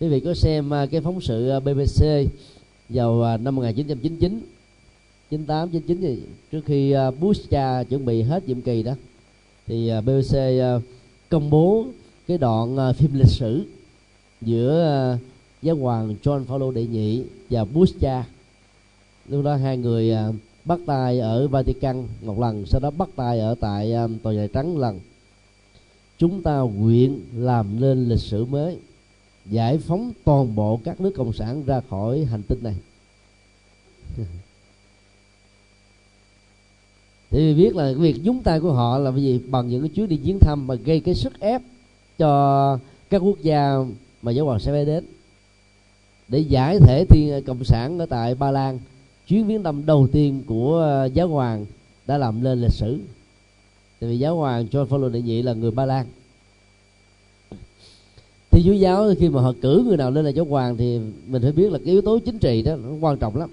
[0.00, 2.04] quý vị có xem à, cái phóng sự à, BBC
[2.88, 4.40] vào à, năm 1999
[5.30, 8.92] 98 99 thì trước khi Bush cha chuẩn bị hết nhiệm kỳ đó,
[9.66, 10.36] thì BBC
[11.28, 11.86] công bố
[12.28, 13.64] cái đoạn phim lịch sử
[14.40, 15.18] giữa
[15.62, 18.24] giáo hoàng John Paul đệ nhị và Bush cha.
[19.28, 20.12] Lúc đó hai người
[20.64, 24.78] bắt tay ở Vatican một lần, sau đó bắt tay ở tại tòa nhà trắng
[24.78, 25.00] lần.
[26.18, 28.76] Chúng ta nguyện làm nên lịch sử mới
[29.50, 32.74] giải phóng toàn bộ các nước cộng sản ra khỏi hành tinh này.
[37.30, 40.16] Thì biết là việc nhúng tay của họ là gì bằng những cái chuyến đi
[40.16, 41.62] chiến thăm mà gây cái sức ép
[42.18, 42.78] cho
[43.10, 43.76] các quốc gia
[44.22, 45.04] mà giáo hoàng sẽ phải đến.
[46.28, 48.78] Để giải thể thiên cộng sản ở tại ba lan,
[49.26, 51.66] chuyến viếng thăm đầu tiên của ờ, giáo hoàng
[52.06, 53.00] đã làm lên lịch sử.
[54.00, 56.06] Tại vì giáo hoàng John Paul đệ nhị là người ba lan
[58.56, 61.42] thì chúa giáo khi mà họ cử người nào lên là giáo hoàng thì mình
[61.42, 63.50] phải biết là cái yếu tố chính trị đó nó quan trọng lắm.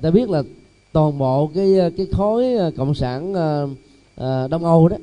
[0.00, 0.42] Ta biết là
[0.92, 4.96] toàn bộ cái cái khối à, cộng sản uh, đông âu đó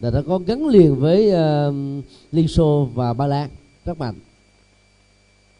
[0.00, 1.74] là nó có gắn liền với uh,
[2.32, 3.50] liên xô và ba lan
[3.84, 4.14] rất mạnh.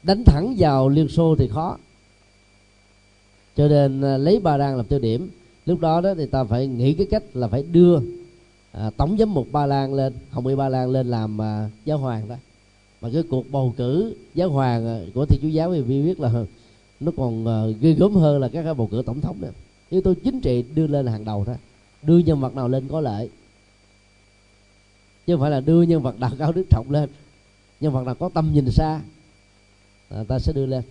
[0.03, 1.79] Đánh thẳng vào liên xô thì khó.
[3.57, 5.31] Cho nên uh, lấy ba lan làm tiêu điểm.
[5.66, 7.98] Lúc đó đó thì ta phải nghĩ cái cách là phải đưa
[8.74, 11.98] à, tổng giám mục ba lan lên hồng y ba lan lên làm à, giáo
[11.98, 12.37] hoàng đó.
[13.00, 16.20] Mà cái cuộc bầu cử giáo hoàng à, của thiên chúa giáo thì vi biết
[16.20, 16.32] là
[17.00, 19.52] nó còn à, ghê gớm hơn là các cái bầu cử tổng thống nữa.
[19.90, 21.56] Yếu tố chính trị đưa lên hàng đầu thôi
[22.06, 23.30] đưa nhân vật nào lên có lợi.
[25.26, 27.08] Chứ không phải là đưa nhân vật đạo cao đức trọng lên.
[27.80, 29.00] Nhân vật nào có tâm nhìn xa
[30.08, 30.84] à, ta sẽ đưa lên.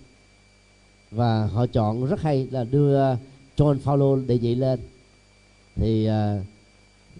[1.10, 3.16] Và họ chọn rất hay là đưa à,
[3.56, 4.80] John Paulo đệ nhị lên.
[5.76, 6.44] Thì uh,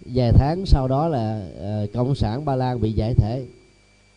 [0.05, 1.47] vài tháng sau đó là
[1.83, 3.45] uh, cộng sản Ba Lan bị giải thể.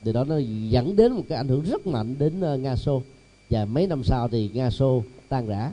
[0.04, 0.38] Từ đó nó
[0.68, 3.02] dẫn đến một cái ảnh hưởng rất mạnh đến uh, Nga Xô.
[3.50, 5.72] Và mấy năm sau thì Nga Xô tan rã.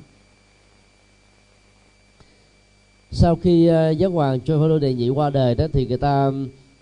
[3.12, 6.32] Sau khi uh, giáo hoàng John Paulo đệ nhị qua đời đó thì người ta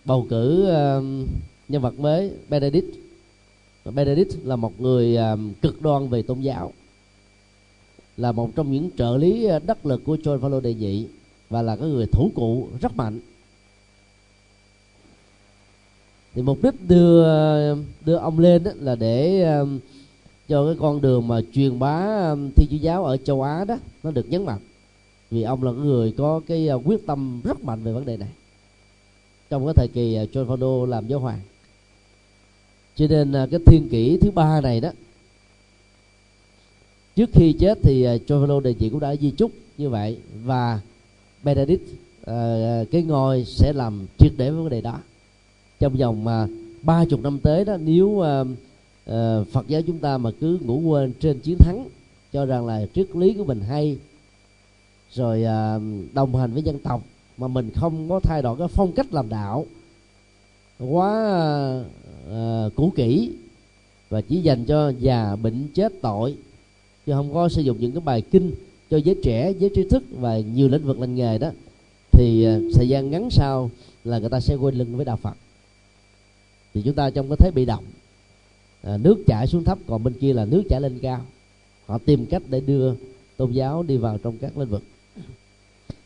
[0.05, 1.03] bầu cử uh,
[1.69, 2.95] nhân vật mới Benedict.
[3.95, 6.73] Benedict là một người uh, cực đoan về tôn giáo.
[8.17, 11.05] Là một trong những trợ lý đắc lực của John Paul đệ nhị
[11.53, 13.19] và là cái người thủ cụ rất mạnh.
[16.33, 17.23] Thì mục đích đưa
[18.05, 19.79] đưa ông lên đó là để um,
[20.47, 23.65] cho cái con đường mà truyền bá um, thi thiên chúa giáo ở châu Á
[23.65, 24.59] đó, nó được nhấn mạnh.
[25.31, 28.29] Vì ông là người có cái uh, quyết tâm rất mạnh về vấn đề này.
[29.49, 31.39] Trong cái thời kỳ uh, John Paulo làm giáo hoàng.
[32.95, 34.89] Cho nên uh, cái thiên kỷ thứ ba này đó,
[37.15, 40.17] trước khi chết thì John Paulo đề chị cũng đã di chúc như vậy.
[40.43, 40.79] Và
[41.43, 44.99] Benedict uh, ờ, cái ngôi sẽ làm triệt để vấn đề đó.
[45.79, 46.47] Trong vòng mà
[46.81, 48.47] ba chục năm tới đó nếu uh,
[49.09, 51.85] uh, Phật giáo chúng ta mà cứ ngủ quên trên chiến thắng
[52.33, 53.97] cho rằng là triết lý của mình hay
[55.13, 57.03] rồi uh, đồng hành với dân tộc
[57.37, 59.65] mà mình không có thay đổi cái phong cách làm đạo
[60.79, 61.43] quá
[62.29, 63.31] uh, cũ kỹ
[64.09, 66.35] và chỉ dành cho già bệnh chết tội
[67.05, 68.51] chứ không có sử dụng những cái bài kinh
[68.93, 71.51] cho giới trẻ giới trí thức và nhiều lĩnh vực lành nghề đó
[72.11, 73.71] thì ờ, thời gian ngắn sau
[74.03, 75.33] là người ta sẽ quên lưng với đạo phật.
[76.73, 77.83] Thì chúng ta trong cái thế bị động
[78.81, 81.21] à, nước chảy xuống thấp còn bên kia là nước chảy lên cao.
[81.85, 82.93] Họ tìm cách để đưa
[83.37, 84.83] tôn giáo đi vào trong các lĩnh vực.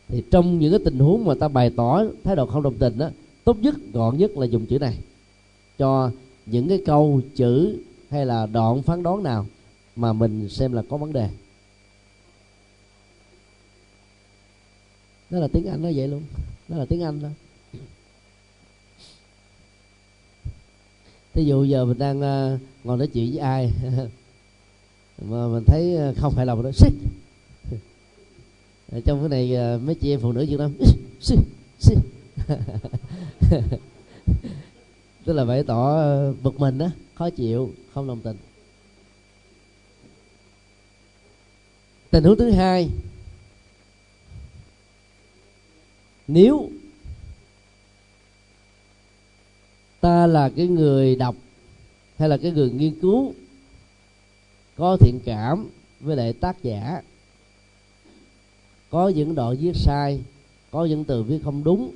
[0.08, 2.98] Thì trong những cái tình huống mà ta bày tỏ thái độ không đồng tình
[2.98, 3.10] đó
[3.44, 4.98] tốt nhất gọn nhất là dùng chữ này.
[5.78, 6.10] Cho
[6.46, 7.78] những cái câu chữ
[8.10, 9.46] hay là đoạn phán đoán nào
[9.96, 11.28] mà mình xem là có vấn đề.
[15.30, 16.22] Đó là tiếng anh nó vậy luôn.
[16.68, 17.28] Đó là tiếng anh đó.
[21.34, 23.72] Thí dụ giờ mình đang uh, ngồi nói chuyện với ai?
[25.22, 26.92] Mà mình thấy ờ, không phải lòng đó xích!
[29.04, 30.74] Trong cái này uh, mấy chị em phụ nữ việt nam
[31.20, 31.38] xích
[31.78, 31.98] xích!
[35.24, 36.02] Tức là bày tỏ
[36.42, 38.36] bực mình đó khó chịu không đồng tình.
[42.10, 42.88] Tình huống thứ hai
[46.28, 46.70] nếu
[50.00, 51.34] ta là cái người đọc
[52.18, 53.32] hay là cái người nghiên cứu
[54.76, 55.68] có thiện cảm
[56.00, 57.02] với lại tác giả,
[58.90, 60.20] có những đoạn viết sai,
[60.70, 61.90] có những từ viết không đúng,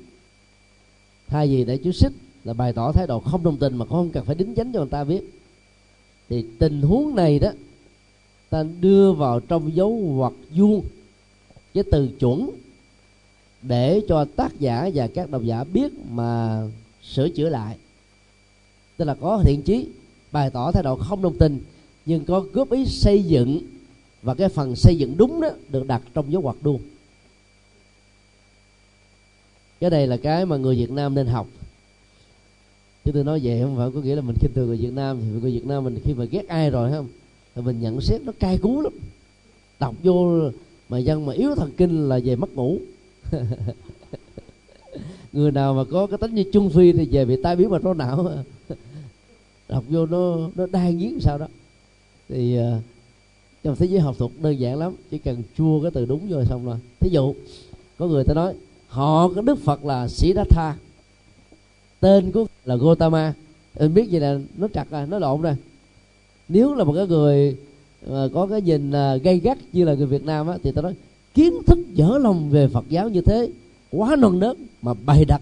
[1.27, 2.11] thay vì để chú xích
[2.43, 4.79] là bày tỏ thái độ không đồng tình mà không cần phải đính chánh cho
[4.79, 5.21] người ta viết,
[6.29, 7.51] thì tình huống này đó,
[8.49, 10.85] ta đưa vào trong dấu ngoặc vuông
[11.73, 12.49] cái từ chuẩn
[13.63, 16.61] để cho tác giả và các độc giả biết mà
[17.03, 17.77] sửa chữa lại.
[18.97, 19.87] Tức là có thiện chí,
[20.31, 21.59] bày tỏ thái độ không đồng tình,
[22.05, 23.59] nhưng có góp ý xây dựng
[24.21, 26.79] và cái phần xây dựng đúng đó được đặt trong dấu ngoặc đuông
[29.83, 31.47] cái này là cái mà người Việt Nam nên học.
[33.05, 35.17] Chứ tôi nói vậy không phải có nghĩa là mình khinh thường người Việt Nam,
[35.21, 37.07] thì người Việt Nam mình khi mà ghét ai rồi không?
[37.55, 38.93] Thì mình nhận xét nó cay cú lắm.
[39.79, 40.39] Đọc vô
[40.89, 42.77] mà dân mà yếu thần kinh là về mất ngủ.
[45.33, 47.79] người nào mà có cái tính như trung phi thì về bị tai biến mà
[47.79, 48.31] máu não.
[49.69, 51.47] Đọc vô nó nó đai nghiến sao đó.
[52.29, 52.63] Thì uh,
[53.63, 56.45] trong thế giới học thuật đơn giản lắm chỉ cần chua cái từ đúng rồi
[56.45, 56.77] xong rồi.
[56.99, 57.35] Thí dụ
[57.97, 58.53] có người ta nói
[58.87, 60.75] họ có đức phật là sĩ đát tha.
[61.99, 63.33] Tên của là gotama
[63.79, 65.55] anh biết gì là nó chặt à nó lộn rồi.
[66.49, 67.57] Nếu là một cái người
[68.07, 70.81] mà có cái nhìn gây gay gắt như là người việt nam á thì ta
[70.81, 70.93] nói
[71.33, 73.49] kiến thức dở lòng về phật giáo như thế,
[73.91, 75.41] quá non nớt mà bày đặt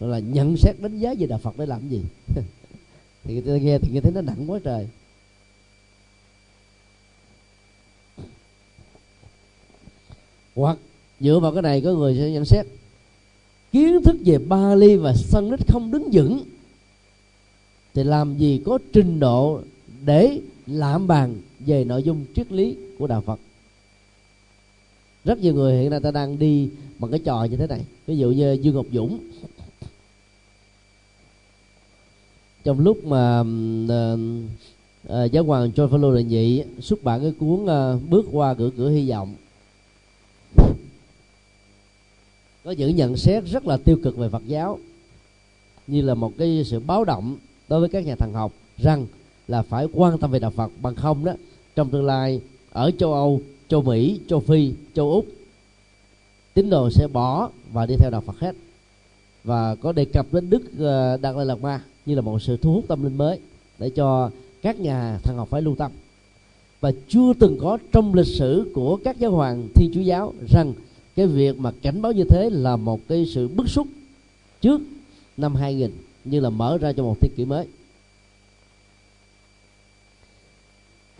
[0.00, 2.02] là nhận xét đánh giá về đạo phật để làm gì?
[3.24, 4.88] Thì người ta nghe thì nghe thấy nó nặng quá trời.
[10.54, 10.78] Hoặc
[11.20, 12.66] dựa vào cái này có người sẽ nhận xét,
[13.72, 16.44] kiến thức về Bali và Sanskrit không đứng vững,
[17.94, 19.60] thì làm gì có trình độ
[20.04, 23.40] để lãm bàn về nội dung triết lý của đạo Phật?
[25.30, 27.80] Rất nhiều người hiện nay ta đang đi bằng cái trò như thế này.
[28.06, 29.18] Ví dụ như Dương Ngọc Dũng.
[32.64, 34.20] Trong lúc mà uh,
[35.08, 38.70] uh, giáo hoàng John Paul đệ nhị xuất bản cái cuốn uh, bước qua cửa
[38.76, 39.34] cửa hy vọng.
[42.64, 44.78] Có những nhận xét rất là tiêu cực về Phật giáo
[45.86, 47.36] như là một cái sự báo động
[47.68, 49.06] đối với các nhà thần học rằng
[49.48, 51.32] là phải quan tâm về đạo Phật bằng không đó.
[51.74, 52.40] Trong tương lai
[52.72, 53.40] ở châu Âu,
[53.70, 55.26] châu Mỹ, châu Phi, châu Úc.
[56.54, 58.54] Tín đồ sẽ bỏ và đi theo đạo Phật hết.
[59.44, 62.56] Và có đề cập đến Đức ờ, Đạt Lai Lạt Ma như là một sự
[62.56, 63.38] thu hút tâm linh mới
[63.78, 64.30] để cho
[64.62, 65.90] các nhà thần học phải lưu tâm.
[66.80, 70.72] Và chưa từng có trong lịch sử của các giáo hoàng thiên chúa giáo rằng
[71.16, 73.86] cái việc mà cảnh báo như thế là một cái sự bức xúc
[74.60, 74.80] trước
[75.36, 75.90] năm 2000
[76.24, 77.66] như là mở ra cho một thế kỷ mới.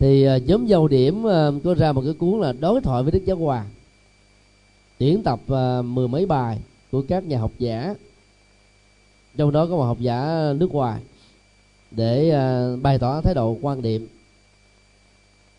[0.01, 3.11] Thì à, nhóm dầu điểm à, có ra một cái cuốn là đối thoại với
[3.11, 3.67] đức giáo hoàng.
[4.97, 6.59] Tuyển tập uh, mười mấy bài
[6.91, 7.95] của các nhà học giả.
[9.37, 11.01] Trong đó có một học giả nước ngoài
[11.91, 12.33] để
[12.81, 14.07] bày tỏ thái độ quan điểm.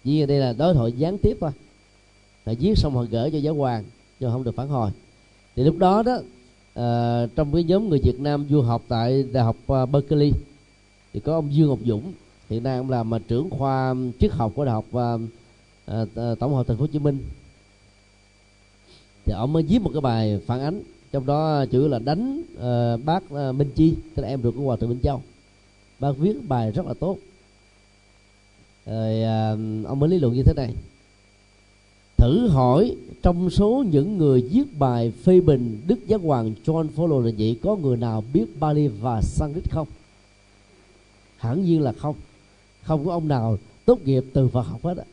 [0.05, 1.51] Vì đây là đối thoại gián tiếp thôi.
[2.45, 3.85] Là viết xong họ gửi cho giáo hoàng
[4.21, 4.91] nhưng không được phản hồi.
[5.57, 6.19] Thì lúc đó đó
[6.75, 9.57] à, trong cái nhóm người Việt Nam du học tại đại học
[9.93, 10.33] Berkeley
[11.13, 12.13] thì có ông Dương Ngọc Dũng
[12.53, 15.17] hiện nay ông làm mà trưởng khoa triết học của đại học à,
[15.87, 17.19] à, à tổng hợp thành phố Hồ Chí Minh.
[19.25, 22.97] Thì ông mới viết một cái bài phản ánh trong đó chữ là đánh à,
[22.97, 25.23] bác à, Minh Chi tức là em ruột của hòa thượng Minh Châu.
[25.99, 27.19] Bác viết bài rất là tốt.
[28.87, 29.51] Rồi à,
[29.85, 30.75] ông mới lý luận như thế này.
[32.17, 37.27] Thử hỏi trong số những người viết bài phê bình đức giáo hoàng John Paul
[37.27, 39.88] là vậy có người nào biết Bali và Sanskrit không?
[41.37, 42.15] Hẳn nhiên là không
[42.83, 45.05] không có ông nào tốt nghiệp từ Phật học hết á.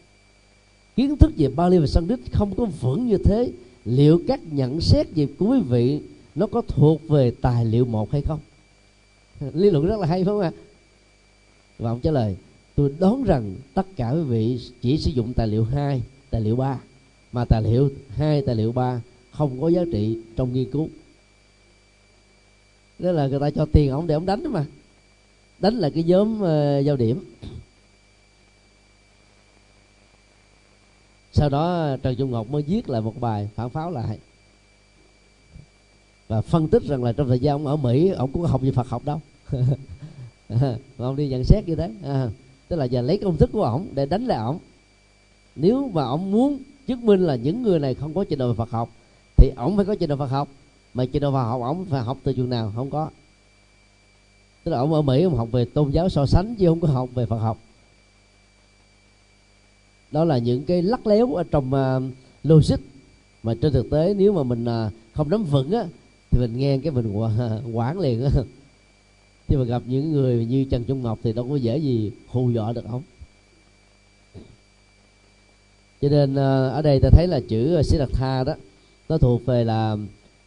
[0.95, 3.51] Kiến thức về Bali và Sanskrit không có vững như thế.
[3.85, 5.99] Liệu các nhận xét về của quý vị
[6.35, 8.39] nó có thuộc về tài liệu một hay không?
[9.53, 10.51] Lý luận rất là hay phải không ạ?
[11.79, 12.35] Và ông trả lời
[12.75, 16.55] tôi đoán rằng tất cả quý vị chỉ sử dụng tài liệu 2, tài liệu
[16.55, 16.79] 3
[17.31, 19.01] mà tài liệu hai tài liệu ba
[19.31, 20.89] không có giá trị trong nghiên cứu.
[22.99, 24.65] Đó là người ta cho tiền ông để ông đánh đó mà.
[25.59, 27.23] Đánh là cái nhóm uh, giao điểm.
[31.39, 34.19] Sau đó trần trung ngọc mới viết lại một bài phản pháo lại.
[36.27, 38.71] Và phân tích rằng là trong thời gian ông ở mỹ ông cũng học về
[38.71, 39.21] phật học đâu.
[40.97, 41.91] Ông đi nhận xét như thế.
[42.03, 42.29] À,
[42.67, 44.59] tức là giờ lấy công thức của ông để đánh lại ông
[45.55, 48.69] nếu mà ông muốn chứng minh là những người này không có trình độ Phật
[48.69, 48.89] học
[49.37, 50.47] thì ông phải có trình độ Phật học.
[50.93, 52.71] Mà trình độ Phật học ông phải học từ trường nào?
[52.75, 53.09] Không có.
[54.63, 56.87] Tức là ông ở Mỹ ông học về tôn giáo so sánh chứ không có
[56.87, 57.57] học về Phật học
[60.11, 62.77] đó là những cái lắc léo ở trong uh, logic.
[63.43, 65.85] Mà trên thực tế nếu mà mình uh, không nắm vững á
[66.31, 67.13] thì mình nghe cái mình
[67.73, 68.29] quản liền á.
[69.47, 72.49] Chứ mà gặp những người như Trần Trung Ngọc thì đâu có dễ gì hù
[72.51, 73.01] dọa được ông.
[76.01, 78.53] Cho nên ờ, ở đây ta thấy là chữ Siddhartha đó
[79.09, 79.97] nó thuộc về là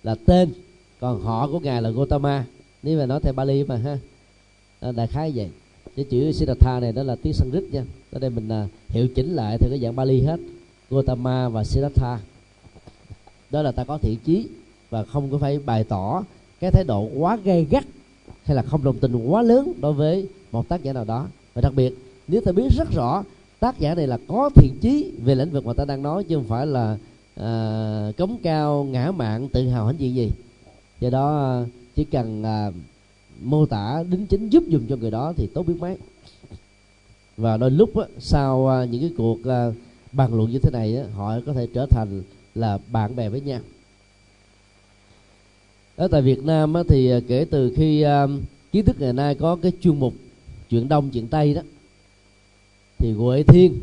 [0.02, 0.52] là tên
[1.00, 2.44] còn họ của ngài là Gotama
[2.82, 3.98] nếu mà nói theo Bali mà ha
[4.92, 5.50] đại khái vậy.
[5.96, 9.34] Cái chữ Siddhartha này đó là tiếng Sanskrit nha ở đây mình à, hiệu chỉnh
[9.34, 10.40] lại theo cái dạng Bali hết.
[10.90, 12.20] Gotama và Siddhartha.
[13.50, 14.46] Đó là ta có thiện chí
[14.90, 16.24] và không có phải bày tỏ
[16.60, 17.84] cái thái độ quá gay gắt
[18.44, 21.26] hay là không đồng tình quá lớn đối với một tác giả nào đó.
[21.54, 21.94] Và đặc biệt
[22.28, 23.24] nếu ta biết rất rõ
[23.60, 26.36] tác giả này là có thiện chí về lĩnh vực mà ta đang nói chứ
[26.36, 26.98] không phải là
[27.36, 30.30] à, cống cao ngã mạng tự hào hãnh diện gì.
[31.00, 32.70] Do đó à, chỉ cần à,
[33.42, 35.96] mô tả đính chính giúp dùng cho người đó thì tốt biết mấy
[37.36, 39.72] và đôi lúc á, sau à, những cái cuộc à,
[40.12, 42.22] bàn luận như thế này á, họ có thể trở thành
[42.54, 43.60] là bạn bè với nhau.
[45.96, 48.26] Ở tại Việt Nam á, thì à, kể từ khi à,
[48.72, 50.14] kiến thức ngày nay có cái chuyên mục
[50.70, 51.62] chuyện đông chuyện tây đó
[52.98, 53.78] thì Huệ Thiên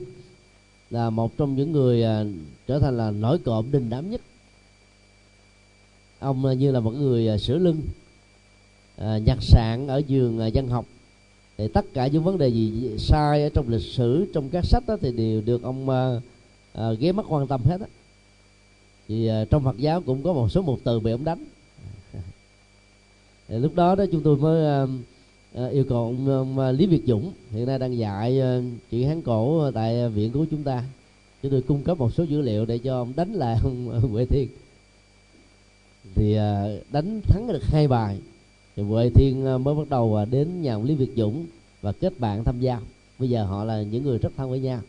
[0.90, 2.24] là một trong những người à,
[2.68, 4.22] trở thành là nổi cộm đình đám nhất.
[6.20, 7.82] Ông à, như là một người à, sửa lưng
[8.97, 10.86] à, nhặt sạn ở giường à, văn học
[11.60, 14.84] thì tất cả những vấn đề gì sai ở trong lịch sử trong các sách
[14.88, 16.22] đó thì đều được ông à,
[16.74, 17.88] à, ghé mắt quan tâm hết á.
[19.07, 21.45] Thì à, trong Phật giáo cũng có một số một từ bị ông đánh.
[23.47, 24.86] Thì lúc đó đó chúng tôi mới à,
[25.53, 29.22] à, yêu cầu ông, ông Lý Việt Dũng hiện nay đang dạy à, chuyện Hán
[29.22, 30.84] cổ tại viện của chúng ta.
[31.43, 34.26] Chúng tôi cung cấp một số dữ liệu để cho ông đánh lại ông Huệ
[34.26, 34.47] Thiên.
[36.16, 38.20] Thì à, đánh thắng được hai bài
[38.76, 41.45] thì Huệ Thiên ờ, mới bắt đầu ờ, đến nhà ông Lý Việt Dũng
[41.82, 42.80] và kết bạn tham gia.
[43.20, 44.82] Bây giờ họ là những người rất thân với nhau.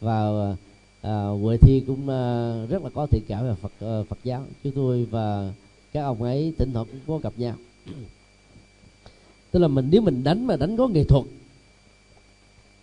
[0.00, 0.56] Và ờ,
[1.02, 4.44] à, Huệ Thiên cũng à, rất là có thiện cảm về Phật à, Phật giáo.
[4.64, 5.52] Chúng tôi và
[5.92, 7.54] các ông ấy thỉnh thoảng cũng có gặp nhau.
[9.50, 11.24] Tức là mình nếu mình đánh mà đánh có nghệ thuật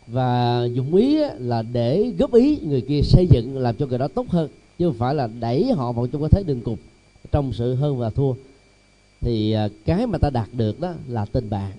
[0.07, 4.07] và dụng ý là để góp ý người kia xây dựng làm cho người đó
[4.07, 4.49] tốt hơn.
[4.79, 6.79] Chứ không phải là đẩy họ vào trong cái thế đường cục
[7.31, 8.33] trong sự hơn và thua
[9.21, 11.71] thì à, cái mà ta đạt được đó là tình bạn.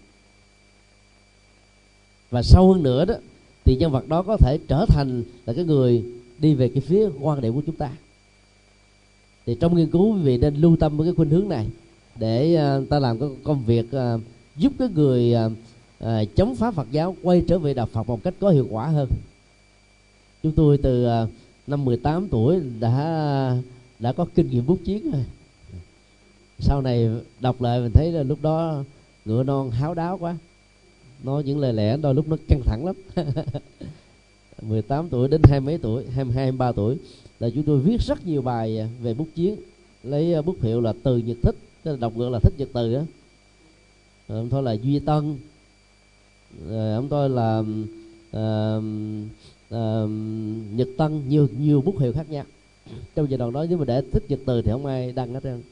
[2.30, 3.14] Và sâu hơn nữa đó,
[3.64, 6.05] thì nhân vật đó có thể trở thành là cái người
[6.38, 7.91] đi về cái phía quan điểm của chúng ta.
[9.47, 11.66] Thì trong nghiên cứu, quý vị nên lưu tâm với cái khuynh hướng này
[12.16, 14.18] để à, ta làm cái công việc à,
[14.57, 15.34] giúp cái người
[16.36, 19.09] chống phá Phật giáo quay trở về đạo Phật một cách có hiệu quả hơn.
[20.43, 21.07] Chúng tôi từ
[21.66, 23.57] năm 18 tuổi đã
[23.99, 25.24] đã có kinh nghiệm bút chiến rồi
[26.61, 28.84] sau này đọc lại mình thấy là lúc đó
[29.24, 30.36] ngựa non háo đáo quá.
[31.22, 32.96] Nói những lời lẽ đôi lúc nó căng thẳng lắm.
[34.62, 36.96] 18 tuổi đến hai mấy tuổi 22 23 tuổi
[37.40, 39.56] là chúng tôi viết rất nhiều bài về bút chiến
[40.02, 42.68] lấy à, bút hiệu là từ nhật thích tức là đọc ngược là thích nhật
[42.72, 43.00] từ đó
[44.36, 45.36] ông thôi là duy tân.
[46.68, 48.84] Rồi ông tôi là uh,
[49.74, 50.11] uh,
[50.74, 51.28] nhật tân.
[51.28, 52.44] Nhiều nhiều bút hiệu khác nhau.
[53.14, 55.42] Trong giai đoạn đó nếu mà để thích nhật từ thì không ai đăng hết
[55.42, 55.62] trơn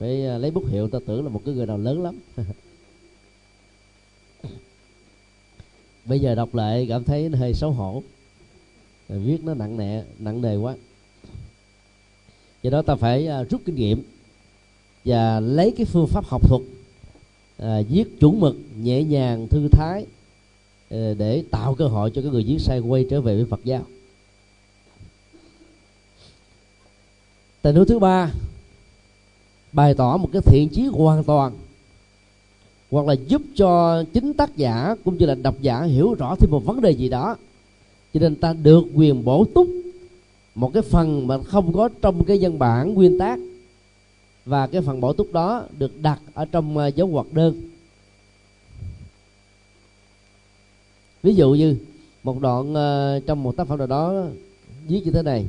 [0.00, 2.18] phải à, lấy bút hiệu ta tưởng là một cái người nào lớn lắm.
[6.04, 8.02] Bây giờ đọc lại cảm thấy nó hơi xấu hổ.
[9.08, 10.74] Viết nó nặng nề nặng nề quá.
[12.62, 14.02] Do đó ta phải à, rút kinh nghiệm
[15.04, 16.62] và lấy cái phương pháp học thuật
[17.58, 20.06] à, viết chuẩn mực nhẹ nhàng thư thái
[20.90, 23.60] à, để tạo cơ hội cho cái người viết sai quay trở về với Phật
[23.64, 23.86] giáo.
[27.62, 28.30] Tình huống thứ ba
[29.72, 31.52] bày tỏ một cái thiện chí hoàn toàn
[32.90, 36.50] hoặc là giúp cho chính tác giả cũng như là độc giả hiểu rõ thêm
[36.50, 37.36] một vấn đề gì đó.
[38.14, 39.68] Cho nên ta được quyền bổ túc
[40.54, 43.38] một cái phần mà không có trong cái văn bản nguyên tác
[44.44, 47.62] và cái phần bổ túc đó được đặt ở trong ờ, dấu ngoặc đơn.
[51.22, 51.76] Ví dụ như
[52.22, 54.24] một đoạn uh, trong một tác phẩm nào đó
[54.86, 55.46] viết như thế này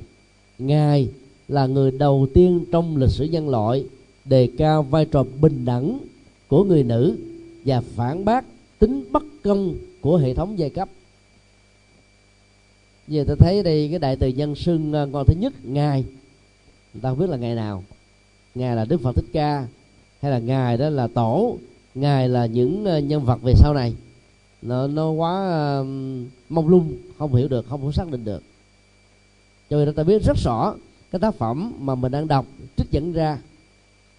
[0.57, 1.09] ngài
[1.47, 3.85] là người đầu tiên trong lịch sử nhân loại
[4.25, 5.99] đề cao vai trò bình đẳng
[6.47, 7.17] của người nữ
[7.65, 8.45] và phản bác
[8.79, 10.89] tính bất công của hệ thống giai cấp.
[13.07, 16.03] Giờ ta thấy đây cái đại từ nhân xưng à, ngon con thứ nhất ngài.
[16.93, 17.83] Người ta không biết là ngày nào.
[18.55, 19.67] Ngài là đức phật thích ca
[20.21, 21.57] hay là ngài đó là tổ
[21.95, 23.93] ngài là những à, nhân vật về sau này.
[24.61, 25.87] Nó nó quá uh,
[26.49, 28.43] mông lung không hiểu được không có xác định được.
[29.69, 30.75] Cho nên ta biết rất rõ
[31.11, 32.45] cái tác phẩm mà mình đang đọc
[32.77, 33.37] trích dẫn ra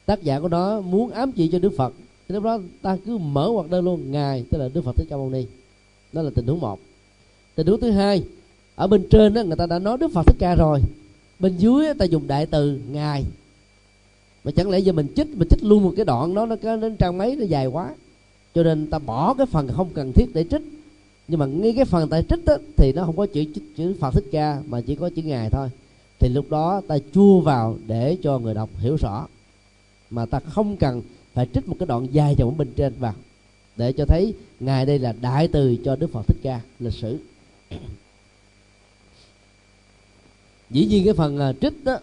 [0.06, 1.94] tác giả của nó muốn ám chỉ cho đức phật.
[2.28, 4.12] Thì lúc đó ta cứ mở hoặc đơn luôn.
[4.12, 5.46] Ngài tức là đức phật thích ca mâu ni.
[6.12, 6.80] Đó là tình huống một.
[7.54, 8.22] Tình huống thứ hai
[8.74, 10.80] ở bên trên đó người ta đã nói đức phật thích ca rồi.
[11.38, 13.24] Bên dưới ta dùng đại từ ngài.
[14.44, 16.76] Mà chẳng lẽ giờ mình chích mình chích luôn một cái đoạn đó nó có
[16.76, 17.94] đến trang mấy nó dài quá.
[18.54, 20.62] Cho nên ta bỏ cái phần không cần thiết để trích.
[21.28, 23.44] Nhưng mà ngay cái phần ta trích đó, thì nó không có chữ
[23.76, 25.68] chữ phật thích ca mà chỉ có chữ ngài thôi.
[26.18, 29.26] Thì lúc đó ta chua vào để cho người đọc hiểu rõ
[30.12, 31.02] mà ta không cần
[31.34, 33.14] phải trích một cái đoạn dài dòng bên trên vào.
[33.76, 37.18] Để cho thấy ngài đây là đại từ cho đức phật thích ca lịch sử.
[40.70, 41.98] Dĩ nhiên cái phần à, trích đó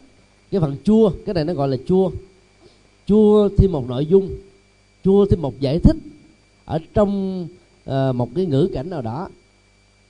[0.51, 2.11] cái phần chua cái này nó gọi là chua.
[3.05, 4.29] Chua thêm một nội dung
[5.03, 5.97] chua thêm một giải thích
[6.65, 7.43] ở trong
[7.89, 9.29] uh, một cái ngữ cảnh nào đó.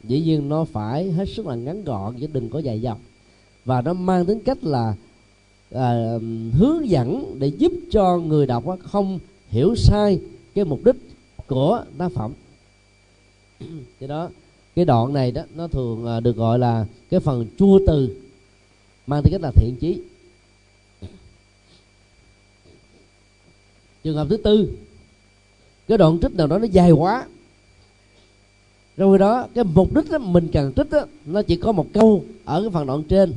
[0.04, 3.00] Dĩ nhiên nó phải hết sức là ngắn gọn chứ đừng có dài dòng.
[3.66, 4.96] Và nó mang tính cách là
[5.72, 6.18] à,
[6.54, 10.20] hướng dẫn để giúp cho người đọc không hiểu sai
[10.56, 10.96] cái mục đích
[11.48, 12.34] của tác phẩm.
[14.00, 14.30] Cái đó
[14.76, 18.16] cái đoạn này đó nó thường à, được gọi là cái phần chua từ
[19.08, 20.02] mang tính cách là thiện chí.
[24.04, 24.72] Trường hợp thứ tư
[25.90, 27.26] cái đoạn trích nào đó nó dài quá.
[28.98, 32.24] Rồi đó cái mục đích đó, mình cần trích đó, nó chỉ có một câu
[32.46, 33.34] ở cái phần đoạn trên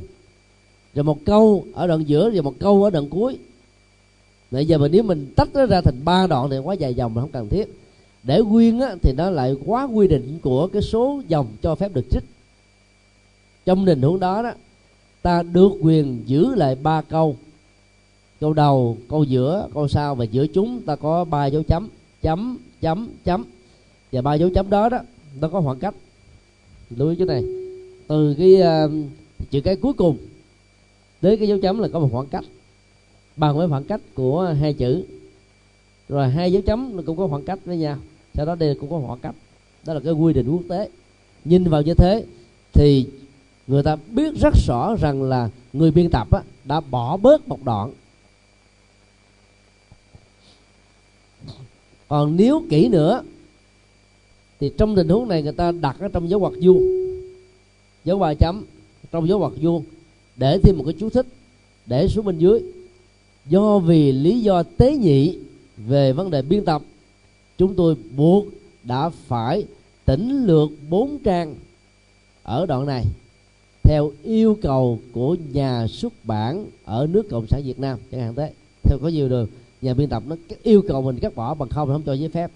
[0.95, 3.37] rồi một câu ở đoạn giữa rồi một câu ở đoạn cuối.
[4.51, 7.13] Bây giờ mà nếu mình tách nó ra thành ba đoạn thì quá dài dòng
[7.13, 7.79] mà không cần thiết.
[8.23, 11.93] Để nguyên á, thì nó lại quá quy định của cái số dòng cho phép
[11.93, 12.23] được trích.
[13.65, 14.51] Trong tình huống đó đó
[15.21, 17.35] ta được quyền giữ lại ba câu.
[18.39, 21.89] Câu đầu câu giữa câu sau và giữa chúng ta có ba dấu chấm
[22.21, 23.43] chấm chấm chấm.
[24.11, 24.99] Và ba dấu chấm đó đó
[25.39, 25.95] nó có khoảng cách.
[26.89, 27.43] Lưu ý chỗ này.
[28.07, 28.91] Từ cái uh,
[29.51, 30.17] chữ cái cuối cùng
[31.23, 32.43] tới cái dấu chấm là có một khoảng cách.
[33.35, 35.03] Bằng với khoảng cách của hai chữ.
[36.09, 37.97] Rồi hai dấu chấm nó cũng có khoảng cách với nhau
[38.33, 39.35] sau đó đây cũng có khoảng cách.
[39.85, 40.89] Đó là cái quy định quốc tế.
[41.45, 42.25] Nhìn vào như thế
[42.73, 43.07] thì
[43.67, 47.63] người ta biết rất rõ rằng là người biên tập á, đã bỏ bớt một
[47.63, 47.91] đoạn.
[52.07, 53.23] Còn nếu kỹ nữa
[54.59, 56.83] thì trong tình huống này người ta đặt ở trong dấu ngoặc vuông.
[58.05, 58.65] Dấu ba chấm
[59.11, 59.83] trong dấu ngoặc vuông
[60.35, 61.25] để thêm một cái chú thích
[61.85, 62.61] để xuống bên dưới.
[63.49, 65.37] Do vì lý do tế nhị
[65.77, 66.81] về vấn đề biên tập,
[67.57, 68.45] chúng tôi buộc
[68.83, 69.65] đã phải
[70.05, 71.55] tỉnh lược bốn trang
[72.43, 73.05] ở đoạn này
[73.83, 78.35] theo yêu cầu của nhà xuất bản ở nước cộng sản việt nam, chẳng hạn
[78.35, 78.51] thế.
[78.83, 79.47] Theo có nhiều đường,
[79.81, 82.51] nhà biên tập nó yêu cầu mình cắt bỏ bằng không không cho giấy phép.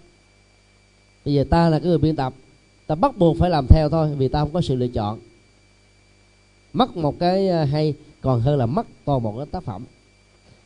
[1.25, 2.33] Bây giờ ta là cái người biên tập,
[2.87, 5.19] ta bắt buộc phải làm theo thôi vì ta không có sự lựa chọn
[6.73, 9.83] mất một cái ờ, hay còn hơn là mất toàn bộ cái tác phẩm.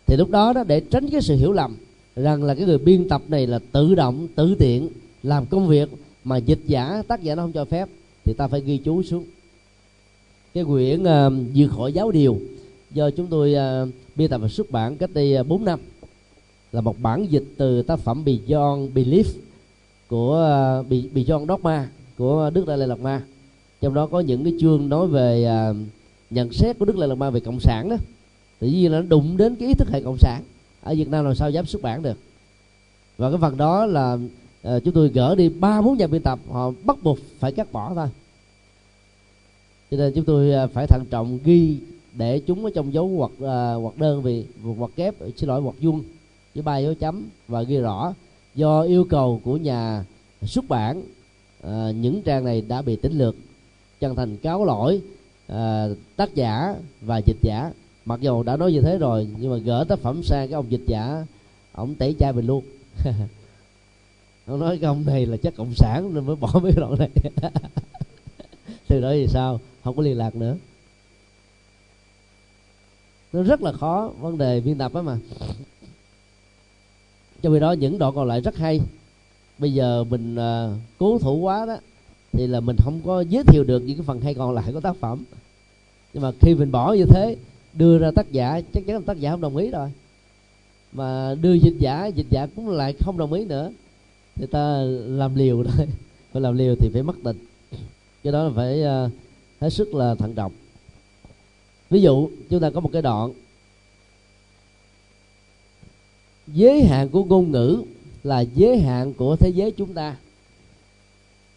[0.05, 1.77] Thì lúc đó đó để tránh cái sự hiểu lầm
[2.15, 4.89] rằng là cái người biên tập này là tự động tự tiện
[5.23, 5.89] làm công việc
[6.23, 7.89] mà dịch giả tác giả nó không cho phép
[8.25, 9.25] thì ta phải ghi chú xuống.
[10.53, 12.39] Cái quyển ờ, uh, dược khỏi giáo điều
[12.91, 15.79] do chúng tôi uh, biên tập và xuất bản cách đây uh, 4 năm
[16.71, 19.23] là một bản dịch từ tác phẩm Beyond Belief
[20.07, 23.21] của uh, Beyond Dogma của Đức Đại Lê Lạt Ma
[23.81, 25.73] trong đó có những cái chương nói về à,
[26.29, 27.95] nhận xét của Đức Lê Lạt Ma về cộng sản đó.
[28.59, 30.43] Tự nhiên là nó đụng đến cái ý thức hệ cộng sản.
[30.81, 32.17] Ở Việt Nam làm sao dám xuất bản được.
[33.17, 34.17] Và cái phần đó là
[34.63, 37.71] à, chúng tôi gỡ đi ba bốn nhà biên tập họ bắt buộc phải cắt
[37.71, 38.07] bỏ thôi.
[39.91, 41.77] Cho nên chúng tôi à, phải thận trọng ghi
[42.17, 44.45] để chúng ở trong dấu hoặc à, hoặc đơn vì
[44.77, 45.15] hoặc kép.
[45.37, 46.03] Xin lỗi hoặc vuông
[46.55, 48.13] với ba dấu chấm và ghi rõ.
[48.55, 50.05] Do yêu cầu của nhà
[50.41, 51.03] xuất bản
[51.63, 53.35] à, những trang này đã bị tính lược
[54.01, 55.01] chân thành cáo lỗi
[55.47, 57.71] à, tác giả và dịch giả.
[58.05, 60.71] Mặc dù đã nói như thế rồi nhưng mà gỡ tác phẩm sang cái ông
[60.71, 61.25] dịch giả
[61.71, 62.63] ông tẩy chay mình luôn.
[64.45, 67.09] Ông nói cái ông này là chắc cộng sản nên mới bỏ mấy đoạn này.
[68.87, 69.59] Từ đó thì sao?
[69.83, 70.55] Không có liên lạc nữa.
[73.33, 75.17] Nó rất là khó vấn đề biên tập á mà.
[77.41, 78.79] Trong khi đó những đoạn còn lại rất hay.
[79.57, 81.77] Bây giờ mình ờ, uh, cố thủ quá đó
[82.31, 84.79] thì là mình không có giới thiệu được những cái phần hay còn lại của
[84.79, 85.23] tác phẩm.
[86.13, 87.35] Nhưng mà khi mình bỏ như thế
[87.73, 89.91] đưa ra tác giả chắc chắn là tác giả không đồng ý rồi.
[90.91, 93.71] Mà đưa dịch giả dịch giả cũng lại không đồng ý nữa.
[94.35, 95.87] Người ta làm liều thôi.
[96.31, 97.37] Phải làm liều thì phải mất tình.
[98.23, 99.11] Do đó là phải uh,
[99.59, 100.51] hết sức là thận trọng.
[101.89, 103.31] Ví dụ chúng ta có một cái đoạn.
[106.47, 107.83] Giới hạn của ngôn ngữ
[108.23, 110.15] là giới hạn của thế giới chúng ta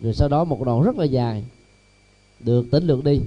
[0.00, 1.44] rồi sau đó một đoạn rất là dài.
[2.40, 3.20] Được tính lượng đi.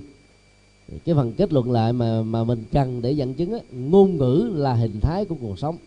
[1.06, 4.52] Cái phần kết luận lại mà mà mình cần để dẫn chứng á, ngôn ngữ
[4.56, 5.78] là hình thái của cuộc sống.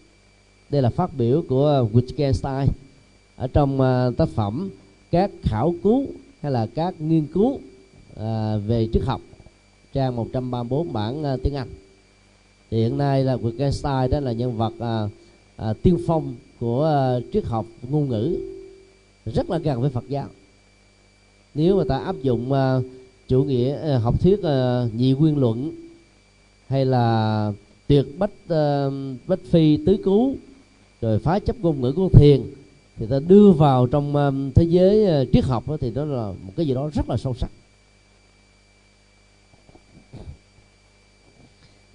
[0.71, 2.67] Đây là phát biểu của Wittgenstein
[3.37, 4.71] ở trong uh, tác phẩm
[5.11, 6.07] các khảo cứu
[6.41, 7.61] hay là các nghiên cứu uh,
[8.67, 9.21] về triết học
[9.93, 11.69] trang 134 bản uh, tiếng Anh.
[12.71, 15.11] Thì hiện nay là Wittgenstein đó là nhân vật uh,
[15.71, 18.39] uh, tiên phong của uh, triết học ngôn ngữ
[19.25, 20.27] rất là gần với Phật giáo
[21.55, 22.85] nếu mà ta áp dụng uh,
[23.29, 25.73] chủ nghĩa uh, học thuyết uh, nhị nguyên luận
[26.69, 27.53] hay là
[27.87, 28.93] tuyệt bách uh,
[29.27, 30.35] bách phi tứ cứu
[31.01, 32.41] rồi phá chấp ngôn ngữ của thiền
[32.97, 36.33] thì ta đưa vào trong um, thế giới uh, triết học đó, thì đó là
[36.47, 37.51] một cái gì đó rất là sâu sắc.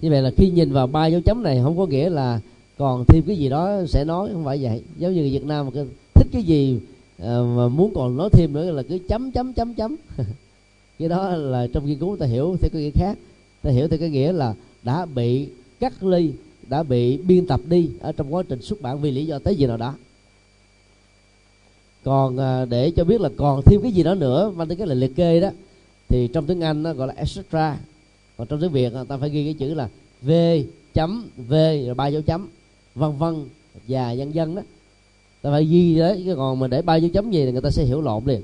[0.00, 2.40] Như vậy là khi nhìn vào ba dấu chấm này không có nghĩa là
[2.78, 4.82] còn thêm cái gì đó sẽ nói không phải vậy.
[4.98, 5.82] Giống như Việt Nam mà
[6.14, 6.78] thích cái gì
[7.18, 9.96] à, mà muốn còn nói thêm nữa là cứ chấm chấm chấm chấm.
[10.98, 13.18] Cái đó là trong nghiên cứu ta hiểu theo cái nghĩa khác.
[13.62, 15.48] Ta hiểu theo cái nghĩa là đã bị
[15.80, 16.32] cắt ly
[16.68, 19.56] đã bị biên tập đi ở trong quá trình xuất bản vì lý do tới
[19.56, 19.94] gì nào đó.
[22.04, 24.86] Còn à, để cho biết là còn thêm cái gì đó nữa mang tới cái
[24.86, 25.50] là liệt kê đó
[26.08, 27.78] thì trong tiếng anh nó gọi là extra.
[28.36, 29.88] Còn trong tiếng việt à, ta phải ghi cái chữ là
[30.22, 30.30] v
[30.94, 31.52] chấm v
[31.86, 32.48] rồi ba dấu chấm
[32.94, 33.48] vân vân
[33.88, 34.62] và dân dân đó
[35.46, 37.70] ta phải ghi đấy cái còn mà để ba dấu chấm gì thì người ta
[37.70, 38.42] sẽ hiểu lộn liền.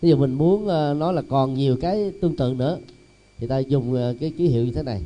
[0.00, 2.78] Ví dụ mình muốn ờ, nói là còn nhiều cái tương tự nữa
[3.38, 5.02] thì ta dùng ờ, cái ký hiệu như thế này.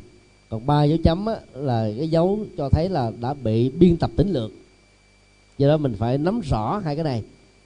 [0.49, 4.11] Còn ba dấu chấm á, là cái dấu cho thấy là đã bị biên tập
[4.17, 4.51] tính lược
[5.59, 7.23] do đó mình phải nắm rõ hai cái này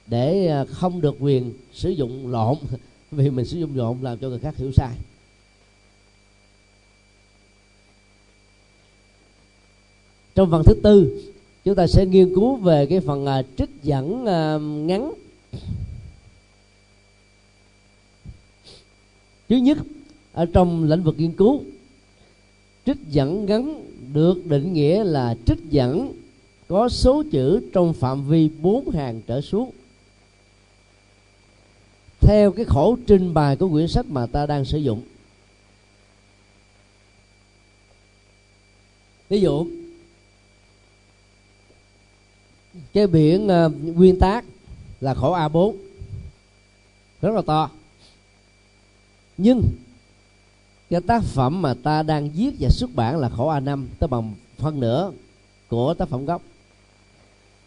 [0.07, 2.57] để ờ, không được quyền sử dụng lộn.
[3.11, 4.95] Vì mình sử dụng lộn làm cho người khác hiểu sai.
[10.37, 11.21] Trong phần thứ tư
[11.63, 15.13] chúng ta sẽ nghiên cứu về cái phần uh, trích dẫn uh, ngắn.
[19.49, 19.77] Thứ nhất
[20.33, 21.63] ở trong lĩnh vực nghiên cứu
[22.85, 23.83] trích dẫn ngắn
[24.13, 26.13] được định nghĩa là trích dẫn
[26.67, 29.71] có số chữ trong phạm vi bốn hàng trở xuống.
[32.19, 35.01] Theo cái khổ trình bày của quyển sách mà ta đang sử dụng.
[39.29, 39.67] Ví dụ
[42.93, 44.45] cái biển uh, nguyên tác
[45.01, 45.73] là khổ A4
[47.21, 47.69] rất là to.
[49.37, 49.63] Nhưng
[50.89, 54.33] cái tác phẩm mà ta đang viết và xuất bản là khổ A5 tới bằng
[54.57, 55.11] phân nửa
[55.67, 56.41] của tác phẩm gốc.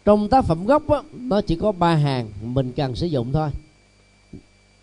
[0.05, 3.49] Trong tác phẩm gốc á, nó chỉ có ba hàng mình cần sử dụng thôi.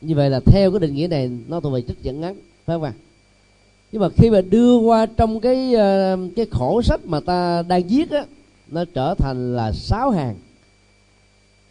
[0.01, 2.74] Như vậy là theo cái định nghĩa này nó thuộc về trích dẫn ngắn phải
[2.74, 2.93] không ạ?
[3.93, 7.83] Nhưng mà khi mà đưa qua trong cái ờ, cái khổ sách mà ta đang
[7.83, 8.24] viết á
[8.71, 10.37] nó trở thành là sáu hàng.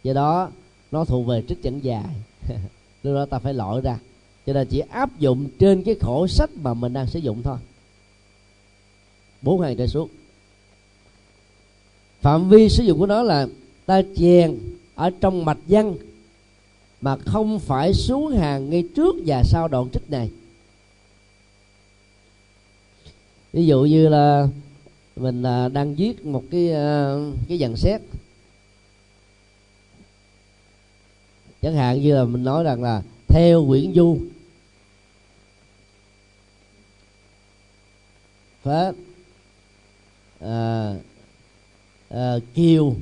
[0.02, 0.50] Do đó,
[0.90, 2.14] nó thuộc về trích dẫn dài.
[3.02, 3.98] Lúc đó ta phải loại ra.
[4.46, 7.58] Cho nên chỉ áp dụng trên cái khổ sách mà mình đang sử dụng thôi.
[9.42, 10.08] Bốn hàng trở xuống.
[12.20, 13.46] Phạm vi sử dụng của nó là
[13.86, 14.58] ta chèn
[14.94, 15.94] ở trong mạch văn
[17.00, 20.30] mà không phải xuống hàng ngay trước và sau đoạn trích này.
[23.52, 24.48] Ví dụ như là
[25.18, 27.14] mình à, đang viết một cái à,
[27.48, 28.00] cái dàn xét.
[31.62, 34.18] Chẳng hạn như là mình nói rằng là theo quyển du.
[38.62, 38.94] Phết.
[40.40, 40.94] À,
[42.08, 42.94] à, kiều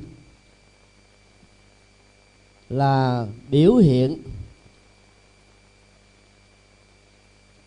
[2.69, 4.17] là biểu hiện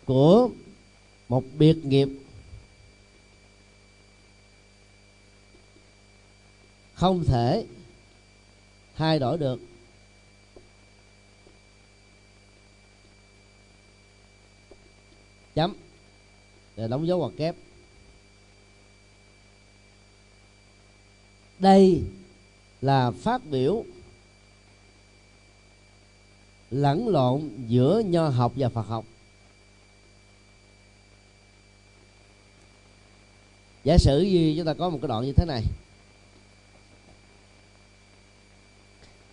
[0.05, 0.49] của
[1.29, 2.07] một biệt nghiệp
[7.01, 7.65] không thể
[8.95, 9.59] thay đổi được.
[15.55, 15.75] Chấm.
[16.75, 17.55] Để đóng dấu hoặc kép.
[21.59, 22.03] Đây
[22.81, 23.85] là phát biểu
[26.71, 29.05] lẫn lộn giữa nho học và phật học.
[33.83, 35.63] Giả sử như chúng ta có một cái đoạn như thế này.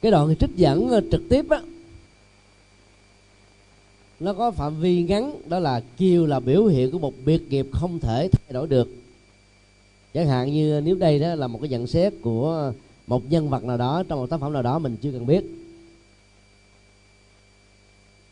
[0.03, 1.61] Cái đoạn trích dẫn ờ, trực tiếp á
[4.20, 7.66] nó có phạm vi ngắn đó là kiều là biểu hiện của một biệt nghiệp
[7.72, 8.88] không thể thay đổi được.
[10.14, 12.72] Chẳng hạn như nếu đây đó là một cái nhận xét của
[13.07, 15.44] một nhân vật nào đó trong một tác phẩm nào đó mình chưa cần biết.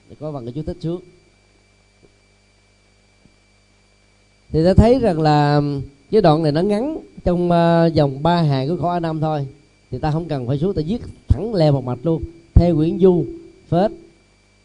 [0.09, 1.05] Để có bằng cái chú thích trước
[4.51, 5.62] thì ta thấy rằng là
[6.11, 9.47] cái đoạn này nó ngắn trong uh, vòng ba hàng của khổ a năm thôi
[9.91, 12.22] thì ta không cần phải xuống ta viết thẳng leo một mạch luôn.
[12.55, 13.24] Theo quyển du
[13.68, 13.91] phết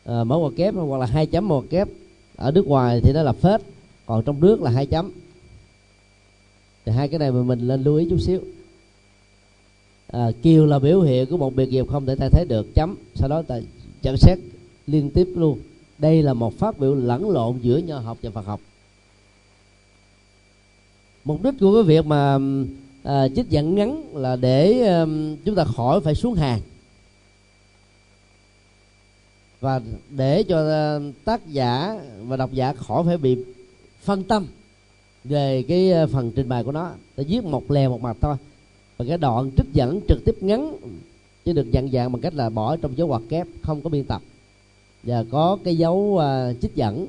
[0.03, 1.87] à, mở ngoặc kép hoặc là hai chấm một kép
[2.35, 3.61] ở nước ngoài thì nó là phết
[4.05, 5.11] còn trong nước là hai chấm.
[6.85, 8.41] Thì hai cái này mà mình lên lưu ý chút xíu.
[10.07, 12.95] À, kiều là biểu hiện của một biệt nghiệp không thể thay thế được chấm.
[13.15, 13.59] Sau đó ta
[14.01, 14.37] nhận xét
[14.87, 15.59] liên tiếp luôn.
[15.97, 18.61] Đây là một phát biểu lẫn lộn giữa nho học và phật học.
[21.23, 22.37] Mục đích của cái việc mà
[23.03, 26.59] Ờ, à, trích dẫn ngắn là để um, chúng ta khỏi phải xuống hàng.
[29.59, 33.37] Và để cho ờ, tác giả và độc giả khỏi phải bị
[34.01, 34.47] phân tâm
[35.23, 36.91] về cái ờ, phần trình bày của nó.
[37.15, 38.35] Ta viết một lè một mặt thôi.
[38.97, 40.75] Và cái đoạn trích dẫn trực tiếp ngắn
[41.45, 44.03] chứ được dặn dạng bằng cách là bỏ trong dấu ngoặc kép không có biên
[44.03, 44.21] tập.
[45.03, 47.07] Và có cái dấu uh, trích dẫn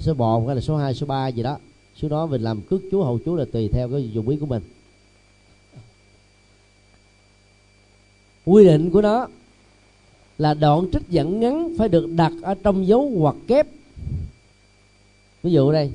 [0.00, 1.58] số 1 hay là số 2, số 3 gì đó
[2.02, 4.46] số đó mình làm cước chú hậu chú là tùy theo cái dụng ý của
[4.46, 4.62] mình.
[8.44, 9.28] Quy định của nó
[10.38, 13.66] là đoạn trích dẫn ngắn phải được đặt ở trong dấu ngoặc kép.
[15.42, 15.92] Ví dụ đây,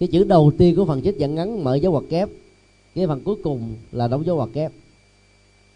[0.00, 2.28] cái chữ đầu tiên của phần trích dẫn ngắn mở dấu ngoặc kép,
[2.94, 4.72] cái phần cuối cùng là đóng dấu ngoặc kép.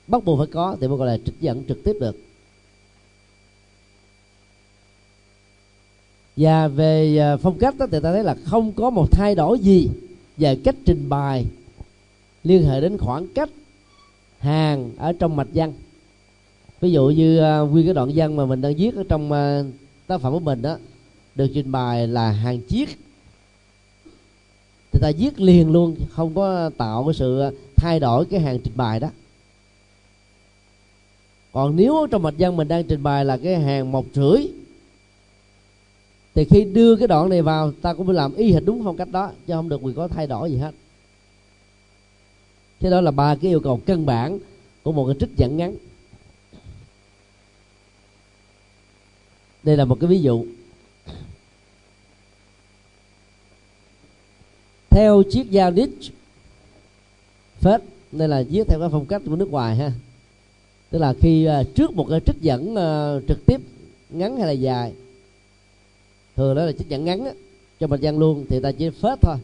[0.07, 2.17] Bắt buộc phải có thì mới gọi là trích dẫn trực tiếp được.
[6.37, 9.59] Và về à, phong cách đó, thì ta thấy là không có một thay đổi
[9.59, 9.89] gì
[10.37, 11.47] về cách trình bày
[12.45, 13.49] liên hệ đến khoảng cách
[14.39, 15.73] hàng ở trong mạch văn.
[16.81, 19.63] Ví dụ như à, nguyên cái đoạn văn mà mình đang viết ở trong à,
[20.07, 20.77] tác phẩm của mình đó
[21.35, 22.99] được trình bày là hàng chiếc.
[24.93, 27.43] Thì ta viết liền luôn không có tạo cái sự
[27.77, 29.09] thay đổi cái hàng trình bày đó.
[31.53, 34.47] Còn nếu trong mạch văn mình đang trình bày là cái hàng một rưỡi
[36.41, 38.97] thì khi đưa cái đoạn này vào ta cũng phải làm y hệt đúng phong
[38.97, 40.75] cách đó chứ không được quyền có thay đổi gì hết.
[42.81, 44.39] Thế đó là ba cái yêu cầu căn bản
[44.83, 45.75] của một cái trích dẫn ngắn.
[49.63, 50.45] Đây là một cái ví dụ.
[54.91, 56.11] Theo chiếc dao niche
[57.61, 57.81] phết
[58.13, 59.93] đây là viết theo cái phong cách của nước ngoài ha.
[60.91, 63.61] Tức là khi uh, trước một cái trích dẫn uh, trực tiếp
[64.11, 64.93] ngắn hay là dài
[66.41, 67.33] thường đó là trích dẫn ngắn á,
[67.81, 69.37] cho mình Gian luôn thì ta chỉ phết thôi.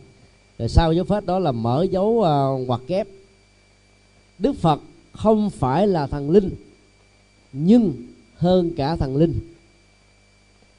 [0.59, 3.09] Rồi sau dấu phết đó là mở dấu uh, ngoặc kép.
[4.39, 4.81] Đức phật
[5.13, 6.51] không phải là thần linh
[7.53, 7.93] nhưng
[8.37, 9.35] hơn cả thần linh.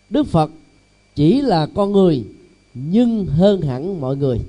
[0.09, 0.51] Đức phật
[1.15, 2.23] chỉ là con người
[2.73, 4.39] nhưng hơn hẳn mọi người.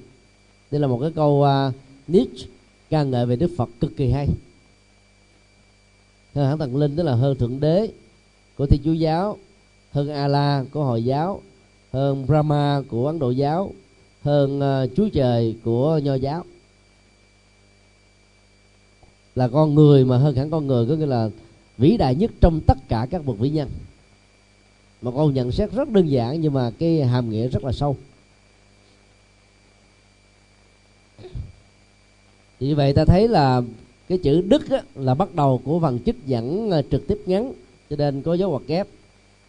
[0.71, 1.75] Đây là một cái câu ờ, uh,
[2.09, 2.47] Nietzsche
[2.91, 4.29] ca ngợi về Đức Phật cực kỳ hay.
[6.35, 7.89] Hơn hẳn thần linh tức là hơn thượng đế
[8.57, 9.39] của thiên chúa giáo
[9.93, 11.41] hơn Allah của hồi giáo
[11.93, 13.73] hơn Brahma của Ấn Độ giáo
[14.23, 16.45] hơn uh, Chúa Trời của Nho giáo.
[19.35, 21.31] Là con người mà hơn hẳn con người có nghĩa là
[21.79, 23.69] vĩ đại nhất trong tất cả các bậc vĩ nhân.
[25.03, 27.97] Một câu nhận xét rất đơn giản nhưng mà cái hàm nghĩa rất là sâu.
[32.61, 33.63] Vì vậy ta thấy là
[34.09, 37.53] cái chữ đức á, là bắt đầu của phần trích dẫn ờ, trực tiếp ngắn
[37.91, 38.87] cho nên có dấu ngoặc kép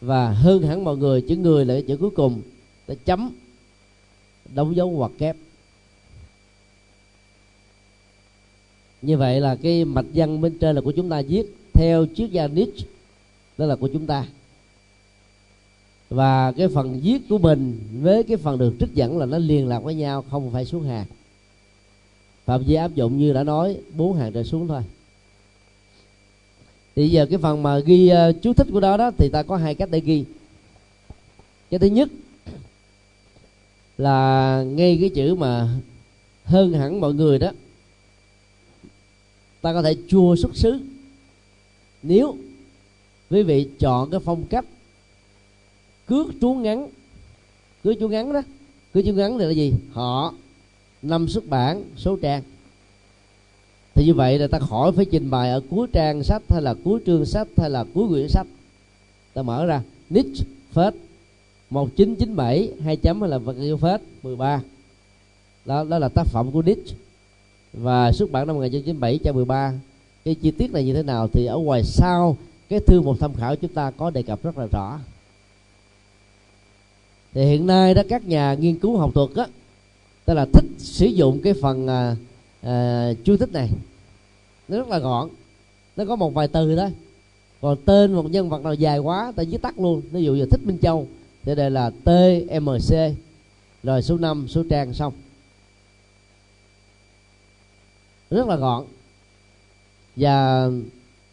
[0.01, 2.41] và hơn hẳn mọi người, chữ người là cái chữ cuối cùng.
[2.85, 3.31] Ta chấm,
[4.53, 5.35] đóng dấu hoặc kép.
[9.01, 12.31] Như vậy là cái mạch văn bên trên là của chúng ta viết theo triết
[12.31, 12.85] gia Nietzsche
[13.57, 14.25] đó là của chúng ta.
[16.09, 19.67] Và cái phần viết của mình với cái phần được trích dẫn là nó liên
[19.67, 21.05] lạc với nhau, không phải xuống hàng.
[22.45, 24.81] Phạm vi áp dụng như đã nói, bốn hàng trở xuống thôi
[26.99, 29.57] thì giờ cái phần mà ghi uh, chú thích của đó đó thì ta có
[29.57, 30.25] hai cách để ghi.
[31.69, 32.09] Cái thứ nhất
[33.97, 35.69] là ngay cái chữ mà
[36.43, 37.51] hơn hẳn mọi người đó
[39.61, 40.79] ta có thể chua xuất xứ.
[42.03, 42.37] Nếu
[43.29, 44.65] quý vị chọn cái phong cách
[46.07, 46.87] cước chú ngắn
[47.83, 48.41] cước chú ngắn đó
[48.93, 49.73] cước chú ngắn thì là gì?
[49.91, 50.33] Họ
[51.01, 52.43] năm xuất bản số trang
[53.95, 56.75] thì như vậy là ta khỏi phải trình bày ở cuối trang sách hay là
[56.83, 58.47] cuối chương sách hay là cuối quyển sách.
[59.33, 60.93] Ta mở ra niche phết
[61.69, 64.61] 1997 hai chấm hay là vật yêu phết 13
[65.65, 66.93] đó, đó là tác phẩm của Nietzsche
[67.73, 69.73] và xuất bản năm 1997 cho 13
[70.25, 72.37] cái chi tiết này như thế nào thì ở ngoài sau
[72.69, 74.99] cái thư một tham khảo chúng ta có đề cập rất là rõ.
[77.33, 79.45] Thì hiện nay đó các nhà nghiên cứu học thuật á
[80.25, 82.17] tức là thích sử dụng cái phần uh,
[82.61, 83.69] à, chú thích này.
[84.67, 85.29] Nó rất là gọn.
[85.95, 86.91] Nó có một vài từ thôi.
[87.61, 90.01] Còn tên một nhân vật nào dài quá ta viết tắt luôn.
[90.11, 91.07] Ví dụ như thích minh châu
[91.43, 92.95] thì đây là tmc
[93.83, 95.13] rồi số 5 số trang xong.
[98.29, 98.85] Rất là gọn.
[100.15, 100.69] Và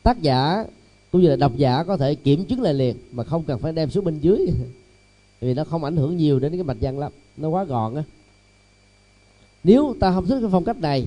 [0.02, 0.64] tác giả
[1.12, 3.72] cũng như là độc giả có thể kiểm chứng lại liền mà không cần phải
[3.72, 4.38] đem xuống bên dưới.
[5.40, 7.12] Vì nó không ảnh hưởng nhiều đến cái mạch văn lắm.
[7.36, 8.02] Nó quá gọn á
[9.66, 11.06] nếu ta không thích cái phong cách này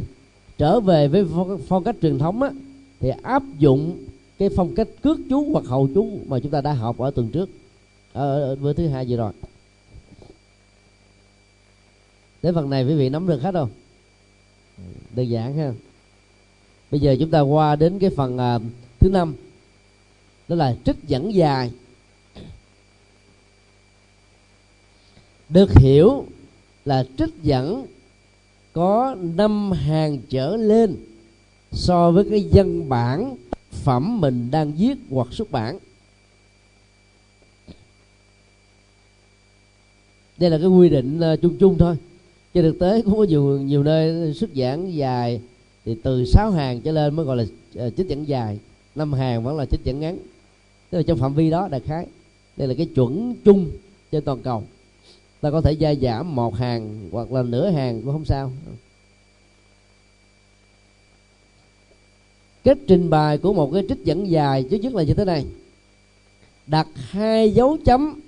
[0.58, 1.26] trở về với
[1.68, 2.52] phong cách truyền thống á
[3.00, 4.06] thì áp dụng
[4.38, 7.30] cái phong cách cước chú hoặc hậu chú mà chúng ta đã học ở tuần
[7.30, 7.50] trước
[8.14, 9.34] ở, ở bữa thứ hai vừa rồi.
[12.42, 13.70] Đến phần này quý vị nắm được hết không?
[15.16, 15.74] Đơn giản ha.
[16.92, 18.62] Bây giờ chúng ta qua đến cái phần uh,
[19.00, 19.36] thứ năm
[20.48, 21.72] đó là trích dẫn dài.
[25.50, 26.26] Được hiểu
[26.86, 27.86] là trích dẫn
[28.74, 30.96] có năm hàng trở lên
[31.72, 33.36] so với cái văn bản
[33.72, 35.80] phẩm mình đang viết hoặc xuất bản.
[40.38, 41.96] Đây là cái quy định ờ, chung chung thôi.
[42.54, 45.42] Trên thực tế cũng có nhiều nhiều nơi xuất giảng dài
[45.86, 48.60] thì từ 6 hàng trở lên mới gọi là chích trích dẫn dài.
[48.96, 50.18] Năm hàng vẫn là trích dẫn ngắn.
[50.90, 52.08] Tức là trong phạm vi đó đại khái.
[52.58, 53.72] Đây là cái chuẩn chung
[54.12, 54.64] trên toàn cầu
[55.42, 58.52] ta có thể gia giảm một hàng hoặc là nửa hàng, cũng không sao.
[62.64, 65.46] Cách trình bày của một cái trích dẫn dài chứ nhất là như thế này.
[66.68, 68.22] Đặt hai dấu chấm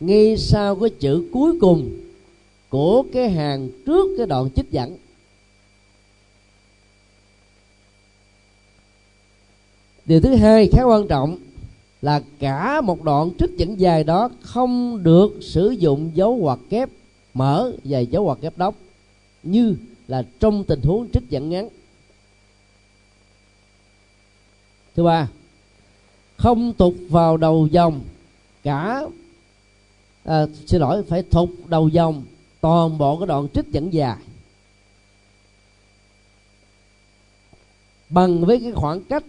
[0.00, 2.00] ngay sau cái chữ cuối cùng
[2.68, 4.96] của cái hàng trước cái đoạn trích dẫn.
[10.04, 11.38] Điều thứ hai khá quan trọng
[12.02, 16.88] là cả một đoạn trích dẫn dài đó không được sử dụng dấu hoặc kép
[17.34, 18.74] mở và dấu hoặc kép đóng
[19.42, 19.76] như
[20.08, 21.68] là trong tình huống trích dẫn ngắn.
[24.94, 25.28] Thứ ba
[26.36, 28.00] không tục vào đầu dòng
[28.62, 29.02] cả
[30.24, 32.24] à, xin lỗi phải thục đầu dòng
[32.60, 34.16] toàn bộ cái đoạn trích dẫn dài.
[38.08, 39.24] Bằng với cái khoảng cách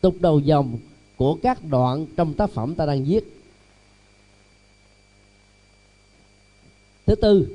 [0.00, 0.78] tục đầu dòng
[1.18, 3.24] của các đoạn trong tác phẩm ta đang viết.
[7.06, 7.48] Thứ tư,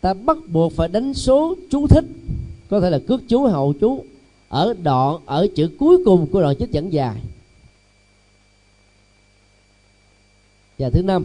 [0.00, 2.04] ta bắt buộc phải đánh số chú thích,
[2.70, 4.04] có thể là cước chú, hậu chú,
[4.48, 7.22] ở đoạn, ở chữ cuối cùng của đoạn trích dẫn dài.
[10.78, 11.24] Và thứ năm,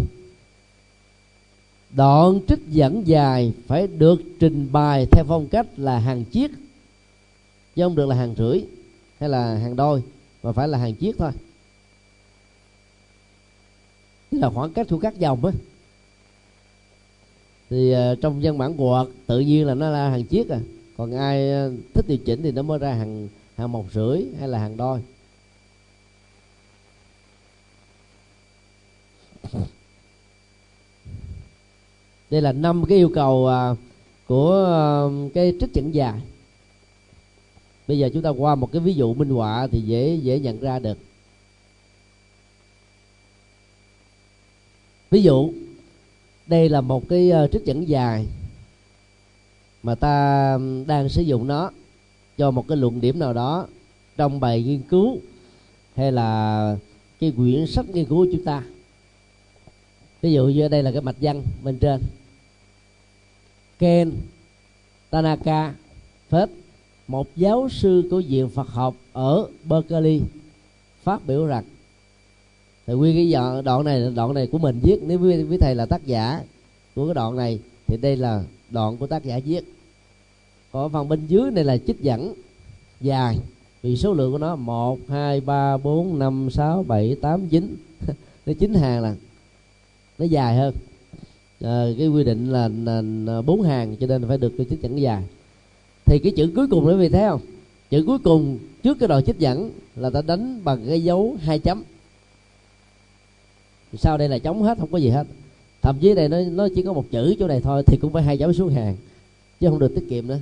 [1.95, 6.51] đoạn trích dẫn dài phải được trình bày theo phong cách là hàng chiết
[7.75, 8.61] chứ không được là hàng rưỡi
[9.19, 10.03] hay là hàng đôi
[10.43, 11.31] mà phải là hàng chiếc thôi.
[14.31, 15.51] Tức là khoảng cách của các dòng á.
[17.69, 20.59] Thì uh, trong văn bản quạt tự nhiên là nó là hàng chiếc à.
[20.97, 24.47] Còn ai uh, thích điều chỉnh thì nó mới ra hàng hàng một rưỡi hay
[24.47, 25.01] là hàng đôi.
[32.29, 33.77] Đây là năm cái yêu cầu uh,
[34.27, 34.67] của
[35.27, 36.21] uh, cái trích dẫn dài
[37.93, 40.59] bây giờ chúng ta qua một cái ví dụ minh họa thì dễ dễ nhận
[40.59, 40.97] ra được.
[45.11, 45.53] Ví dụ
[46.47, 48.25] đây là một cái uh, trích dẫn dài
[49.83, 51.71] mà ta đang sử dụng nó
[52.37, 53.67] cho một cái luận điểm nào đó
[54.17, 55.17] trong bài nghiên cứu
[55.95, 56.77] hay là
[57.19, 58.63] cái quyển sách nghiên cứu của chúng ta.
[60.21, 62.01] Ví dụ như đây là cái mạch văn bên trên.
[63.79, 64.11] Ken
[65.09, 65.73] Tanaka
[66.29, 66.49] Phết
[67.07, 70.21] một giáo sư của viện Phật học ở Berkeley
[71.03, 71.63] phát biểu rằng
[72.87, 74.99] thì nguyên cái đoạn này đoạn này của mình viết.
[75.07, 76.41] Nếu quý, thầy là tác giả
[76.95, 79.63] của cái đoạn này thì đây là đoạn của tác giả viết.
[80.71, 82.33] Còn phần bên dưới này là trích dẫn
[83.01, 83.37] dài
[83.81, 87.75] vì số lượng của nó một hai ba bốn năm sáu bảy tám chín.
[88.45, 89.15] Nó chín hàng là
[90.17, 90.73] nó dài hơn.
[91.61, 92.69] À, cái quy định là,
[93.25, 95.23] là bốn hàng cho nên phải được cái trích dẫn dài
[96.05, 97.41] thì cái chữ cuối cùng nó vì thế không?
[97.89, 101.59] Chữ cuối cùng trước cái đoạn trích dẫn là ta đánh bằng cái dấu hai
[101.59, 101.83] chấm.
[103.97, 105.27] Sau đây là chống hết không có gì hết.
[105.81, 108.23] Thậm chí đây nó nó chỉ có một chữ chỗ này thôi thì cũng phải
[108.23, 108.95] hai chấm xuống hàng
[109.59, 110.39] chứ không được tiết kiệm nữa.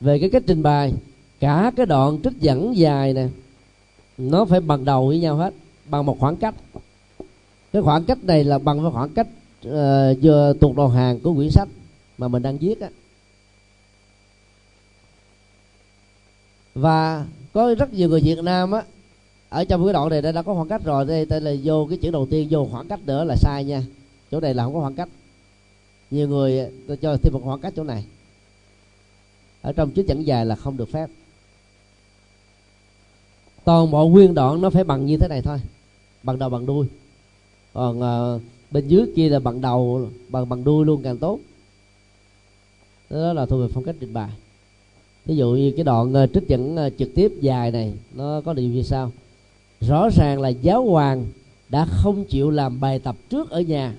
[0.00, 0.92] Về cái cách trình bày
[1.40, 3.28] cả cái đoạn trích dẫn dài nè
[4.18, 5.54] nó phải bằng đầu với nhau hết
[5.90, 6.54] bằng một khoảng cách.
[7.72, 9.28] Cái khoảng cách này là bằng với khoảng cách
[9.68, 11.68] uh, tuột đầu hàng của quyển sách
[12.18, 12.88] mà mình đang viết á.
[16.74, 18.82] Và có rất nhiều người Việt Nam á
[19.48, 21.86] ở trong cái đoạn này đã, đã có khoảng cách rồi đây đây là vô
[21.90, 23.82] cái chữ đầu tiên vô khoảng cách nữa là sai nha.
[24.30, 25.08] Chỗ này là không có khoảng cách.
[26.10, 28.04] Nhiều người tôi cho thêm một khoảng cách chỗ này.
[29.62, 31.10] Ở trong chữ chẳng dài là không được phép.
[33.64, 35.58] Toàn bộ nguyên đoạn nó phải bằng như thế này thôi.
[36.22, 36.86] Bằng đầu bằng đuôi.
[37.72, 41.38] Còn uh, bên dưới kia là bằng đầu bằng bằng đuôi luôn càng tốt
[43.10, 44.30] đó là thuộc về phong cách trình bày.
[45.26, 48.52] Ví dụ như cái đoạn uh, trích dẫn uh, trực tiếp dài này nó có
[48.52, 49.12] điều như sau
[49.80, 51.26] rõ ràng là giáo hoàng
[51.68, 53.94] đã không chịu làm bài tập trước ở nhà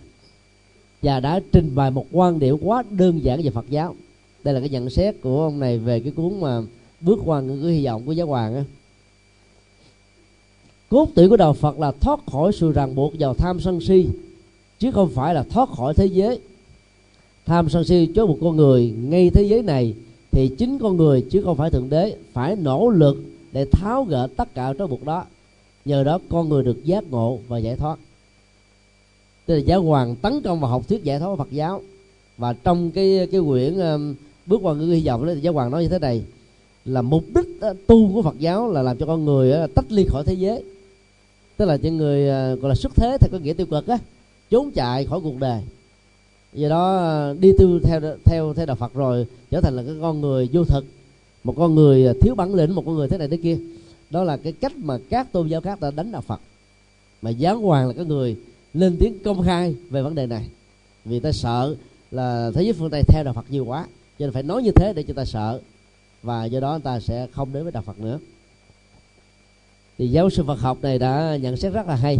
[1.01, 3.95] và đã trình bày một quan điểm quá đơn giản về Phật giáo.
[4.43, 6.61] Đây là cái nhận xét của ông này về cái cuốn mà
[7.01, 8.63] bước qua ngưỡng cửa hy vọng của giáo hoàng á.
[10.89, 14.07] Cốt tủy của đạo Phật là thoát khỏi sự ràng buộc vào tham sân si
[14.79, 16.39] chứ không phải là thoát khỏi thế giới
[17.45, 19.93] tham sân si cho một con người ngay thế giới này
[20.31, 23.17] thì chính con người chứ không phải thượng đế phải nỗ lực
[23.51, 25.25] để tháo gỡ tất cả trói buộc đó.
[25.85, 27.99] Nhờ đó con người được giác ngộ và giải thoát.
[29.45, 31.81] Tức là giáo hoàng tấn công vào học thuyết giải thoát Phật giáo.
[32.37, 34.15] Và trong cái cái quyển um,
[34.45, 36.23] bước qua ngữ hy vọng đó thì giáo hoàng nói như thế này
[36.85, 39.91] là mục đích uh, tu của Phật giáo là làm cho con người uh, tách
[39.91, 40.63] ly khỏi thế giới.
[41.57, 43.97] Tức là những người uh, gọi là xuất thế theo có nghĩa tiêu cực á
[44.49, 45.61] trốn chạy khỏi cuộc đời
[46.53, 50.21] do đó, đi tu theo theo theo đạo Phật rồi, trở thành là cái con
[50.21, 50.85] người vô thực.
[51.43, 53.57] Một con người à, thiếu bản lĩnh, một con người thế này thế kia.
[54.09, 56.39] Đó là cái cách mà các tôn giáo khác đã đánh đạo Phật.
[57.21, 58.37] Mà giáo hoàng là cái người
[58.73, 60.49] lên tiếng công khai về vấn đề này.
[61.05, 61.75] Vì ta sợ
[62.11, 63.87] là thế giới phương tây theo đạo phật nhiều quá,
[64.19, 65.61] cho nên phải nói như thế để cho ta sợ.
[66.23, 68.19] Và do đó ta sẽ không đến với đạo phật nữa.
[69.97, 72.17] Thì giáo sư phật học này đã nhận xét rất là hay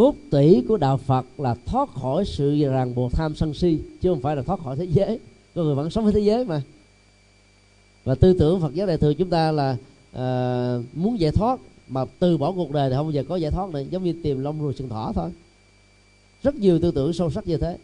[0.00, 4.08] cốt tủy của đạo phật là thoát khỏi sự ràng buộc tham sân si chứ
[4.08, 5.18] không phải là thoát khỏi thế giới.
[5.54, 6.62] Con người vẫn sống với thế giới mà.
[8.04, 9.76] Và tư tưởng phật giáo đại thừa chúng ta là
[10.16, 13.50] uh, muốn giải thoát mà từ bỏ cuộc đời thì không bao giờ có giải
[13.50, 15.30] thoát nữa giống như tìm lông ruồi sừng thỏ thôi.
[16.42, 17.76] Rất nhiều tư tưởng sâu sắc như thế.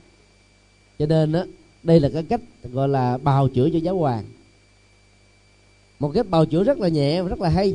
[0.98, 1.44] Cho nên đó,
[1.82, 2.40] đây là cái cách
[2.72, 4.24] gọi là bào chữa cho giáo hoàng.
[5.98, 7.74] Một cách bào chữa rất là nhẹ và rất là hay.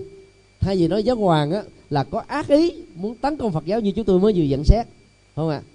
[0.60, 3.80] Thay vì nói giáo hoàng á là có ác ý muốn tấn công phật giáo
[3.80, 4.88] như chúng tôi mới vừa nhận xét,
[5.36, 5.62] không ạ?
[5.66, 5.68] À?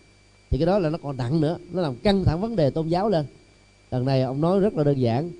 [0.50, 2.88] thì cái đó là nó còn nặng nữa, nó làm căng thẳng vấn đề tôn
[2.88, 3.26] giáo lên.
[3.90, 5.30] Lần này ông nói rất là đơn giản.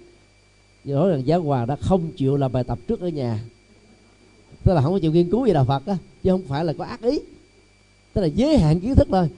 [0.84, 3.40] Nói rằng giáo hoàng đã không chịu làm bài tập trước ở nhà.
[4.64, 6.72] Tức là không có chịu nghiên cứu về đạo phật á, chứ không phải là
[6.78, 7.18] có ác ý.
[8.12, 9.28] Tức là giới hạn kiến thức thôi.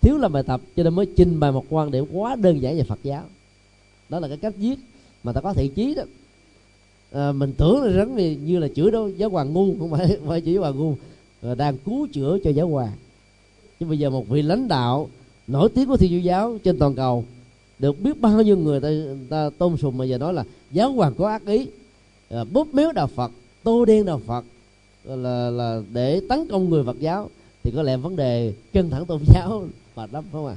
[0.00, 2.76] Thiếu làm bài tập cho nên mới trình bày một quan điểm quá đơn giản
[2.76, 3.22] về Phật giáo.
[4.08, 4.78] Đó là cái cách viết
[5.22, 6.02] mà ta có thiện chí đó
[7.16, 10.18] à, mình tưởng là rắn như, như là chữa đâu giáo hoàng ngu không phải
[10.26, 10.94] phải chữa giáo hoàng ngu.
[11.42, 12.92] À, đang cứu chữa cho giáo hoàng.
[13.80, 15.08] Nhưng bây giờ một vị lãnh đạo
[15.46, 17.24] nổi tiếng của thiên chúa giáo trên toàn cầu
[17.78, 18.88] được biết bao nhiêu người ta,
[19.28, 21.66] ta tôn sùng mà giờ nói là giáo hoàng có ác ý.
[22.30, 24.44] À, bóp méo đạo phật tô đen đạo phật
[25.04, 27.30] là là để tấn công người phật giáo.
[27.62, 30.56] Thì có lẽ vấn đề căng thẳng tôn giáo mà lắm không à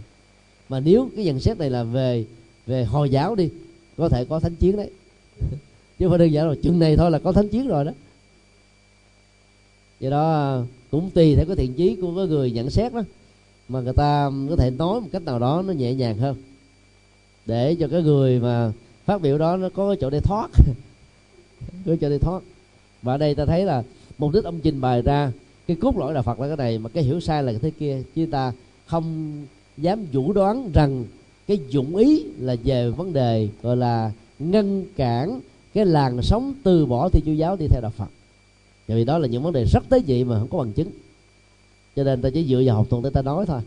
[0.69, 2.25] mà nếu cái nhận xét này là về
[2.67, 3.49] về hồi giáo đi
[3.97, 4.91] có thể có thánh chiến đấy.
[5.99, 7.91] chứ không phải đơn giản là chừng này thôi là có thánh chiến rồi đó.
[9.99, 13.01] Do đó à, cũng tùy theo cái thiện chí của cái người nhận xét đó,
[13.69, 16.35] mà người ta có thể nói một cách nào đó nó nhẹ nhàng hơn.
[17.45, 18.71] Để cho cái người mà
[19.05, 20.49] phát biểu đó nó có cái chỗ để thoát.
[21.85, 22.43] Có chỗ để thoát.
[23.01, 23.83] Và ở đây ta thấy là
[24.17, 25.31] mục đích ông trình bày ra,
[25.67, 27.71] cái cốt lõi là Phật là cái này, mà cái hiểu sai là cái thế
[27.79, 28.03] kia.
[28.15, 28.53] Chứ ta
[28.85, 29.37] không
[29.77, 31.05] dám vũ đoán rằng
[31.47, 35.39] cái dụng ý là về vấn đề gọi là ngăn cản
[35.73, 38.07] cái làn sóng từ bỏ thì chúa giáo đi theo đạo Phật.
[38.87, 40.91] Tại vì đó là những vấn đề rất tế dị mà không có bằng chứng.
[41.95, 43.61] Cho nên ta chỉ dựa vào học thuật để ta nói thôi.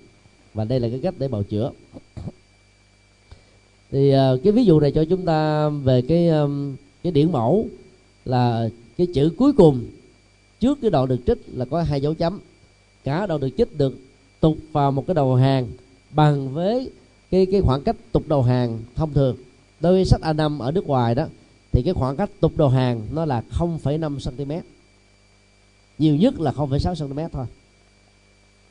[0.54, 1.70] Và đây là cái cách để bào chữa.
[3.90, 6.48] Thì ờ, cái ví dụ này cho chúng ta về cái ờ,
[7.02, 7.66] cái điển mẫu
[8.24, 9.84] là cái chữ cuối cùng.
[10.60, 12.40] Trước cái đoạn được trích là có hai dấu chấm.
[13.04, 13.98] Cả đoạn được trích được
[14.40, 15.68] tục vào một cái đầu hàng
[16.10, 16.90] bằng với
[17.30, 19.36] cái cái khoảng cách tục đầu hàng thông thường.
[19.80, 21.26] Đối với sách A5 ở nước ngoài đó
[21.72, 24.52] thì cái khoảng cách tục đầu hàng nó là 0,5 cm
[25.98, 27.46] nhiều nhất là 0,6 cm thôi.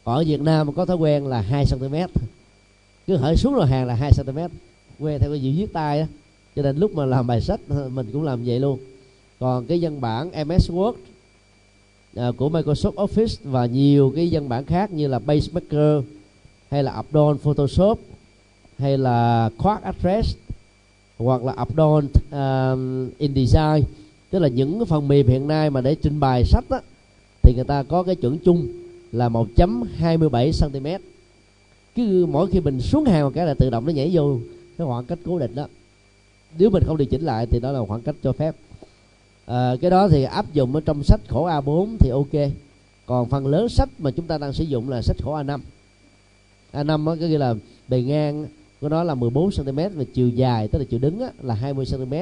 [0.04, 1.96] Còn ở Việt Nam có thói quen là 2 cm
[3.08, 4.38] cứ hỏi xuống đầu hàng là 2 cm
[5.00, 6.08] quen theo cái chữ viết tay á.
[6.56, 8.80] Cho nên lúc mà làm bài sách ờ, mình cũng làm vậy luôn.
[9.40, 10.94] Còn cái văn bản MS Word
[12.16, 16.04] à, của Microsoft Office và nhiều cái văn bản khác như là PageMaker
[16.72, 18.00] hay là Adobe Photoshop
[18.78, 20.38] hay là Quark Address
[21.24, 23.84] hoặc là Adobe uh, um, InDesign
[24.30, 26.80] tức là những cái phần mềm hiện nay mà để trình bày sách đó,
[27.42, 28.68] thì người ta có cái chuẩn chung
[29.12, 31.04] là 1.27 cm
[31.96, 34.38] cứ mỗi khi mình xuống hàng một cái là tự động nó nhảy vô
[34.78, 35.68] cái khoảng cách cố định đó.
[36.58, 38.56] Nếu mình không điều chỉnh lại thì đó là khoảng cách cho phép.
[39.46, 42.52] À, cái đó thì áp dụng ở trong sách khổ A4 thì ok.
[43.06, 45.60] Còn phần lớn sách mà chúng ta đang sử dụng là sách khổ A5
[46.74, 47.56] A5 có nghĩa là
[47.88, 48.46] bề ngang
[48.82, 51.86] của nó là 14 cm và chiều dài tức là chiều đứng á, là 20
[51.92, 52.14] cm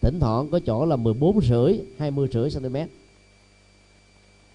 [0.00, 2.76] thỉnh thoảng có chỗ là 14 rưỡi 20 rưỡi cm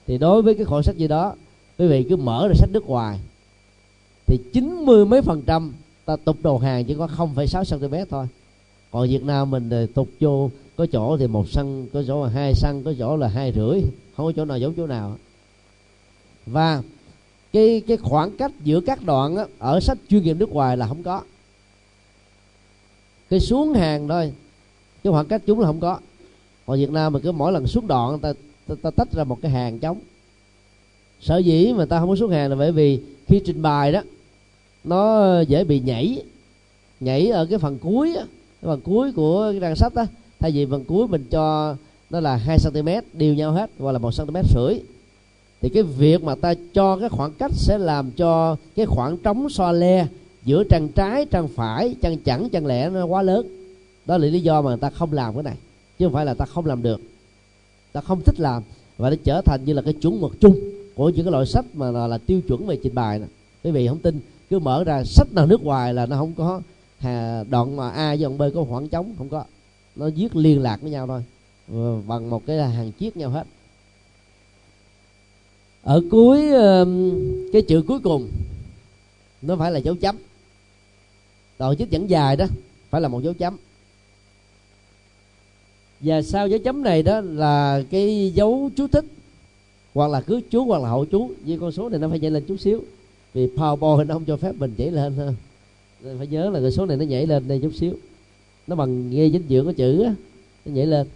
[0.08, 1.36] thì đối với cái kho sách gì đó
[1.78, 3.20] quý vị cứ mở ra sách nước ngoài
[4.28, 5.74] thì 90 mấy phần trăm
[6.08, 8.28] ta tục đầu hàng chỉ có 0,6 cm thôi.
[8.92, 12.30] Còn Việt Nam mình thì tục vô có chỗ thì một xăng có chỗ là
[12.30, 13.82] hai xăng có chỗ là hai rưỡi
[14.16, 15.18] không có chỗ nào giống chỗ nào.
[16.46, 16.82] Và
[17.54, 20.88] cái cái khoảng cách giữa các đoạn á, ở sách chuyên nghiệp nước ngoài là
[20.88, 21.22] không có
[23.30, 24.34] cái xuống hàng thôi.
[25.04, 26.00] Cái khoảng cách chúng là không có.
[26.66, 28.34] Còn Việt Nam mà cứ mỗi lần xuống đoạn ta,
[28.68, 30.00] ta, ta tách ra một cái hàng trống.
[31.22, 34.02] Sở dĩ mà ta không có xuống hàng là bởi vì khi trình bày đó
[34.84, 36.24] nó dễ bị nhảy.
[37.00, 38.24] Nhảy ở cái phần cuối á,
[38.62, 40.06] cái phần cuối của cái trang sách đó
[40.40, 41.76] thay vì phần cuối mình cho
[42.10, 44.80] nó là 2 cm đều nhau hết hoặc là một cm rưỡi.
[45.62, 49.50] Thì cái việc mà ta cho cái khoảng cách sẽ làm cho cái khoảng trống
[49.50, 50.08] so le
[50.48, 53.48] giữa trang trái trang phải chân chẳng chân lẻ nó quá lớn.
[54.06, 55.56] Đó là lý do mà người ta không làm cái này
[56.00, 57.02] chứ không phải là ta không làm được.
[57.92, 58.64] Ta không thích làm
[58.98, 60.56] và nó trở thành như là cái chuẩn mực chung
[60.96, 63.26] của những cái loại sách mà là, là tiêu chuẩn về trình bày nè,
[63.64, 64.20] quý vị không tin
[64.50, 66.62] cứ mở ra sách nào nước ngoài là nó không có
[67.00, 69.44] hà, đoạn mà a với đoạn b có khoảng trống không có.
[69.96, 71.24] Nó viết liên lạc với nhau thôi
[71.74, 73.48] ờ, bằng một cái hàng chiếc nhau hết.
[75.84, 76.42] Ở cuối
[77.54, 78.28] cái chữ cuối cùng
[79.42, 80.16] nó phải là dấu chấm
[81.60, 82.46] đoạn chích dẫn dài đó
[82.90, 83.58] phải là một dấu chấm.
[86.00, 89.06] Và sau dấu chấm này đó là cái dấu chú thích
[89.94, 91.32] hoặc là cứ chú hoặc là hậu chú.
[91.46, 92.84] Như con số này nó phải nhảy lên chút xíu.
[93.34, 95.34] Vì powerpoint nó không cho phép mình nhảy lên ha.
[96.04, 97.94] Nên phải nhớ là cái số này nó nhảy lên đây chút xíu.
[98.68, 100.14] Nó bằng nghe dinh dưỡng cái chữ á
[100.66, 101.08] nó nhảy lên.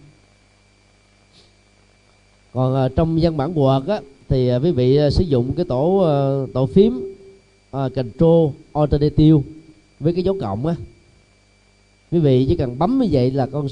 [2.52, 5.64] Còn uh, trong văn bản Word á thì uh, quý vị uh, sử dụng cái
[5.64, 5.84] tổ
[6.44, 7.14] uh, tổ phím
[7.76, 9.38] uh, Control Alternative
[10.02, 10.76] với cái dấu cộng á.
[12.10, 13.66] Quý vị chỉ cần bấm như vậy là con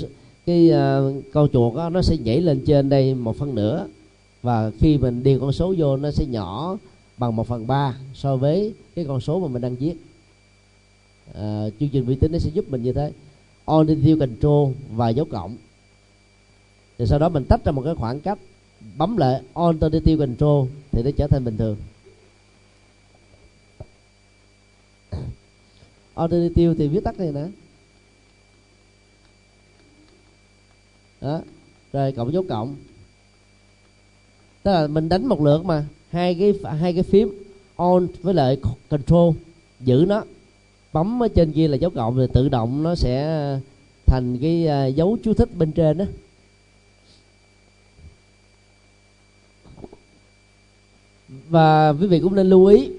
[0.46, 3.86] cái uh, con chuột á, nó sẽ nhảy lên trên đây một phân nửa
[4.42, 6.78] và khi mình điền con số vô nó sẽ nhỏ
[7.18, 9.94] bằng một phần ba so với cái con số mà mình đang viết.
[11.34, 13.12] À, chương trình vi tính nó sẽ giúp mình như thế.
[13.66, 15.56] Alternative control và dấu cộng.
[16.98, 18.38] Thì sau đó mình tách ra một cái khoảng cách
[18.96, 21.76] bấm lại alternative control thì nó trở thành bình thường.
[26.20, 27.44] alternative thì viết tắt này nè.
[31.20, 31.40] Đó,
[31.92, 32.76] rồi cộng dấu cộng.
[34.62, 37.28] Tức là mình đánh một lượt mà, hai cái hai cái phím,
[37.76, 38.58] on với lại
[38.88, 39.34] control,
[39.80, 40.24] giữ nó.
[40.92, 43.58] Bấm ở trên kia là dấu cộng thì tự động nó sẽ
[44.06, 46.04] thành cái à, dấu chú thích bên trên đó
[51.48, 52.90] và quý vị cũng nên lưu ý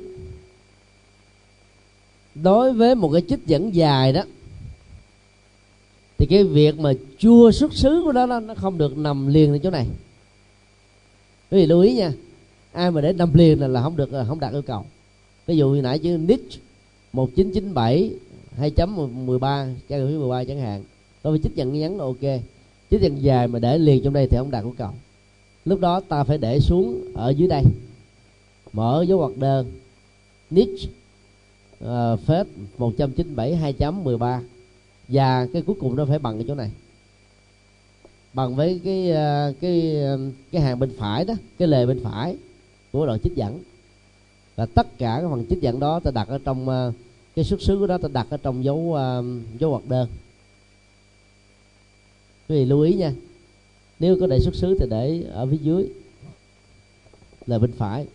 [2.36, 4.22] đối với một cái chích dẫn dài đó
[6.18, 9.58] thì cái việc mà chua xuất xứ của nó nó không được nằm liền ở
[9.58, 9.88] chỗ này.
[11.52, 12.14] Quý vị lưu ý nha
[12.72, 14.86] ai mà để nằm liền là, là không được không đạt yêu cầu.
[15.48, 16.60] Ví dụ như nãy chứ niche
[17.14, 18.12] 1997
[18.60, 20.84] 2.13 trang phí 13 chẳng hạn.
[21.24, 22.42] Đối với dẫn ngắn là ok.
[22.92, 24.90] Chích dẫn dài mà để liền trong đây thì không đạt yêu cầu.
[25.66, 27.64] Lúc đó ta phải để xuống ở dưới đây.
[28.74, 29.72] Mở dấu ngoặc đơn.
[30.50, 30.88] Niche
[31.86, 34.42] uh, phết 197 2.13
[35.08, 36.72] và cái cuối cùng nó phải bằng cái chỗ này.
[38.34, 40.20] Bằng với cái uh, cái ờ,
[40.52, 42.38] cái hàng bên phải đó cái lề bên phải
[42.92, 43.60] của đoạn chích dẫn.
[44.56, 46.94] Và tất cả các phần chích dẫn đó ta đặt ở trong uh,
[47.36, 49.26] cái xuất xứ của đó ta đặt ở trong dấu uh,
[49.60, 50.10] dấu ngoặc đơn.
[52.50, 53.14] Quý vị lưu ý nha
[54.00, 55.90] nếu có để xuất xứ thì để ở phía dưới
[57.48, 58.06] là bên phải.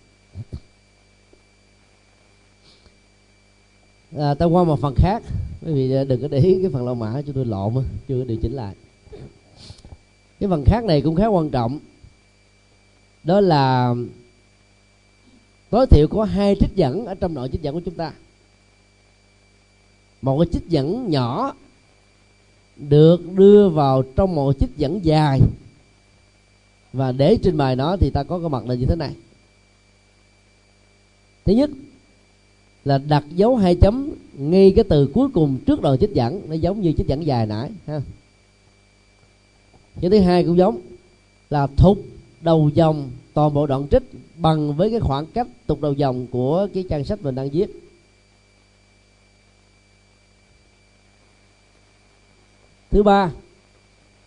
[4.18, 5.22] À, ta qua một phần khác.
[5.66, 8.24] Quý vị à, đừng có để ý cái phần lô mã cho tôi lộn chưa
[8.24, 8.74] điều chỉnh lại.
[10.40, 11.78] Cái phần khác này cũng khá quan trọng.
[13.24, 13.94] Đó là
[15.70, 18.12] tối thiểu có hai trích dẫn ở trong nội trích dẫn của chúng ta.
[20.22, 21.54] Một cái trích dẫn nhỏ
[22.76, 25.40] được đưa vào trong một trích dẫn dài.
[26.92, 29.14] Và để trên bài nó thì ta có cái mặt là như thế này.
[31.44, 31.70] Thứ nhất
[32.86, 36.42] là đặt dấu hai chấm ngay cái từ cuối cùng trước đầu trích dẫn.
[36.48, 38.00] Nó giống như trích dẫn dài nãy, ha.
[40.00, 40.80] Cái thứ hai cũng giống
[41.50, 41.98] là thục
[42.40, 44.02] đầu dòng toàn bộ đoạn trích
[44.36, 47.66] bằng với cái khoảng cách tục đầu dòng của cái trang sách mình đang viết.
[52.90, 53.32] Thứ ba,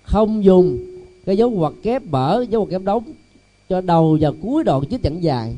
[0.03, 0.77] không dùng
[1.25, 3.03] cái dấu ngoặc kép bở dấu ngoặc kép đóng
[3.69, 5.55] cho đầu và cuối đoạn trích dẫn dài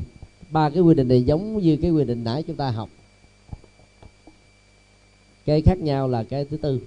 [0.52, 2.88] ba cái quy định này giống như cái quy định nãy chúng ta học.
[5.44, 6.80] Cái khác nhau là cái thứ tư.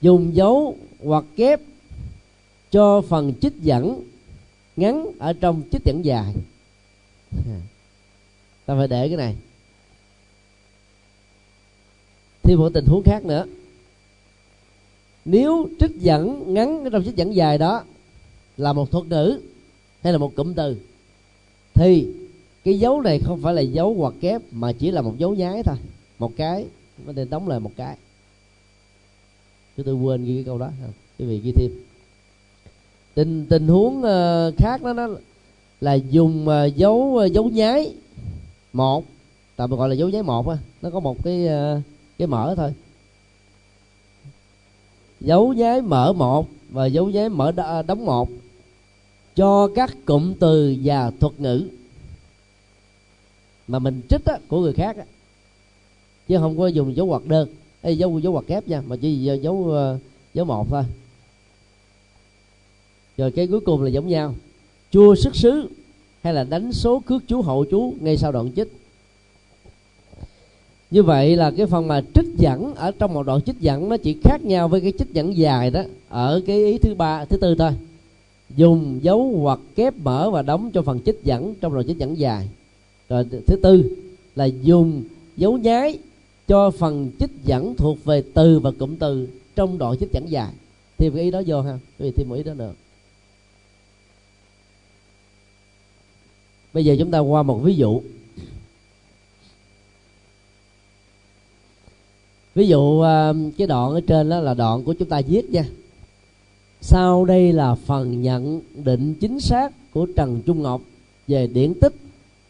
[0.00, 1.60] Dùng dấu hoặc kép
[2.70, 4.02] cho phần trích dẫn
[4.76, 6.34] ngắn ở trong trích dẫn dài.
[8.66, 9.36] Ta phải để cái này.
[12.42, 13.46] Thêm một tình huống khác nữa.
[15.24, 17.84] Nếu trích dẫn ngắn ở trong trích dẫn dài đó
[18.56, 19.40] là một thuật ngữ
[20.02, 20.76] hay là một cụm từ?
[21.74, 22.06] Thì,
[22.64, 25.62] cái dấu này không phải là dấu hoặc kép, mà chỉ là một dấu nháy
[25.62, 25.76] thôi.
[26.18, 26.66] Một cái,
[27.06, 27.96] nó nên đóng lại một cái.
[29.76, 30.70] Chúng tôi quên ghi cái câu đó.
[31.18, 31.70] Quý vị ghi thêm.
[33.14, 35.08] Tình tình huống ờ, khác đó nó
[35.80, 37.94] là dùng ờ, dấu ờ, dấu nháy
[38.72, 39.04] một.
[39.56, 41.48] Tạm gọi là dấu nháy một á nó có một cái
[42.18, 42.72] cái mở thôi.
[45.20, 47.52] Dấu nháy mở một và dấu nháy mở
[47.86, 48.28] đóng một
[49.36, 51.68] cho các cụm từ và thuật ngữ
[53.68, 55.04] mà mình trích á, của người khác á.
[56.28, 57.48] chứ không có dùng dấu ngoặc đơn.
[57.82, 59.98] Hay dấu dấu ngoặc kép nha mà chỉ dấu ờ,
[60.34, 60.82] dấu một thôi.
[63.16, 64.34] Rồi cái cuối cùng là giống nhau.
[64.90, 65.68] Chua sức sứ
[66.22, 68.72] hay là đánh số cước chú hậu chú ngay sau đoạn chích.
[70.90, 73.96] Như vậy là cái phần mà trích dẫn ở trong một đoạn trích dẫn nó
[73.96, 77.36] chỉ khác nhau với cái trích dẫn dài đó ở cái ý thứ ba thứ
[77.36, 77.70] tư thôi
[78.56, 82.18] dùng dấu hoặc kép mở và đóng cho phần chích dẫn, trong đoạn chích dẫn
[82.18, 82.48] dài.
[83.08, 83.96] Rồi thứ tư
[84.36, 85.02] là dùng
[85.36, 85.98] dấu nháy
[86.48, 90.52] cho phần chích dẫn thuộc về từ và cụm từ trong đoạn chích dẫn dài.
[90.98, 92.72] Thêm cái ý đó vô ha vì thêm một ý đó nữa.
[96.72, 98.02] Bây giờ chúng ta qua một ví dụ.
[102.54, 105.64] Ví dụ à, cái đoạn ở trên đó là đoạn của chúng ta viết nha
[106.84, 110.80] sau đây là phần nhận định chính xác của trần trung ngọc
[111.28, 111.94] về điển tích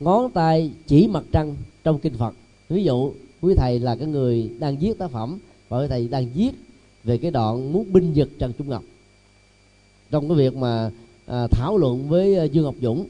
[0.01, 2.35] ngón tay chỉ mặt trăng trong kinh phật.
[2.69, 5.39] Ví dụ quý thầy là cái người đang viết tác phẩm
[5.69, 6.51] và quý thầy đang viết
[7.05, 8.83] về cái đoạn muốn binh vực trần trung ngọc.
[10.11, 10.91] Trong cái việc mà
[11.27, 13.07] à, thảo luận với à, dương ngọc dũng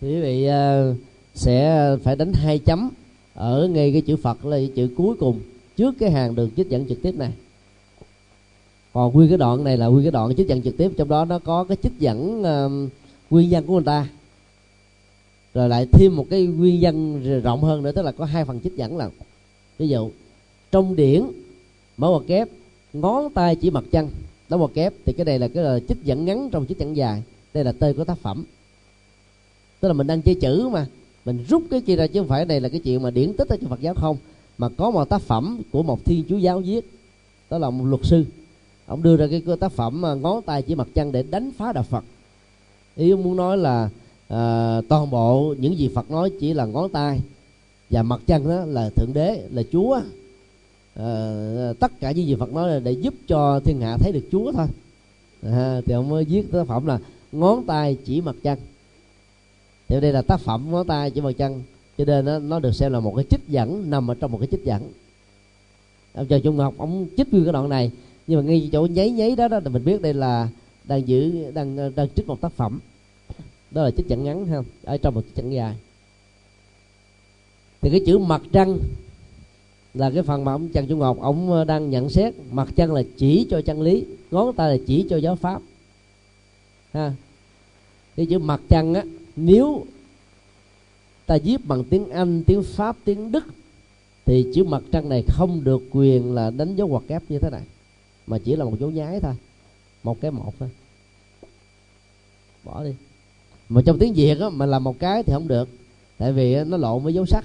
[0.00, 0.92] thì quý vị à,
[1.34, 2.90] sẽ phải đánh hai chấm
[3.34, 5.40] ở ngay cái chữ Phật là chữ cuối cùng
[5.76, 7.32] trước cái hàng đường trích dẫn trực tiếp này
[8.94, 11.24] còn nguyên cái đoạn này là nguyên cái đoạn trích dẫn trực tiếp trong đó
[11.24, 12.90] nó có cái trích dẫn uh,
[13.30, 14.08] nguyên nhân của người ta.
[15.54, 18.60] Rồi lại thêm một cái nguyên nhân rộng hơn nữa tức là có hai phần
[18.60, 19.10] trích dẫn là
[19.78, 20.10] ví dụ
[20.72, 21.22] trong điển
[21.96, 22.48] mở một kép
[22.92, 24.08] ngón tay chỉ mặt chân
[24.48, 26.96] đó một kép thì cái này là cái là trích dẫn ngắn trong trích dẫn
[26.96, 27.22] dài.
[27.54, 28.44] Đây là tên của tác phẩm.
[29.80, 30.86] Tức là mình đang chơi chữ mà
[31.24, 33.48] mình rút cái kia ra chứ không phải đây là cái chuyện mà điển tích
[33.48, 34.16] ở trong Phật giáo không
[34.58, 36.90] mà có một tác phẩm của một thiên chúa giáo viết
[37.50, 38.24] đó là một luật sư
[38.86, 41.72] ông đưa ra cái tác phẩm à, ngón tay chỉ mặt chân để đánh phá
[41.72, 42.04] đạo Phật.
[42.96, 43.90] Ý ông muốn nói là
[44.28, 47.20] à, toàn bộ những gì phật nói chỉ là ngón tay
[47.90, 50.00] và mặt chân đó là thượng đế là chúa.
[50.94, 54.28] À, tất cả những gì phật nói là để giúp cho thiên hạ thấy được
[54.32, 54.66] chúa thôi.
[55.42, 56.98] À, thì ông mới viết tác phẩm là
[57.32, 58.58] ngón tay chỉ mặt chân
[59.88, 61.62] thì đây là tác phẩm ngón tay chỉ mặt chân
[61.98, 64.38] cho nên nó, nó được xem là một cái trích dẫn nằm ở trong một
[64.38, 64.92] cái trích dẫn.
[66.14, 67.90] Ông trần trung ngọc ông trích nguyên cái đoạn này
[68.26, 70.48] nhưng mà ngay chỗ nháy nháy đó đó thì mình biết đây là
[70.84, 72.80] đang giữ, đang đang trích một tác phẩm.
[73.70, 75.74] Đó là trích chặng ngắn, ha, ở trong một trích dẫn dài.
[77.80, 78.78] Thì cái chữ mặt trăng
[79.94, 82.92] là cái phần mà ông trần trung ngọc, ông ờ, đang nhận xét mặt trăng
[82.92, 85.62] là chỉ cho chân lý, ngón tay là chỉ cho giáo pháp.
[86.92, 87.12] Ha.
[88.16, 89.02] Cái chữ mặt trăng á,
[89.36, 89.86] nếu
[91.26, 93.44] ta viết bằng tiếng anh, tiếng pháp, tiếng đức,
[94.24, 97.50] thì chữ mặt trăng này không được quyền là đánh dấu ngoặc kép như thế
[97.50, 97.62] này
[98.26, 99.34] mà chỉ là một dấu nháy thôi.
[100.02, 100.68] Một cái một thôi.
[102.64, 102.90] Bỏ đi.
[103.68, 105.68] Mà trong tiếng việt á mà làm một cái thì không được.
[106.18, 107.44] Tại vì nó lộn với dấu sắc.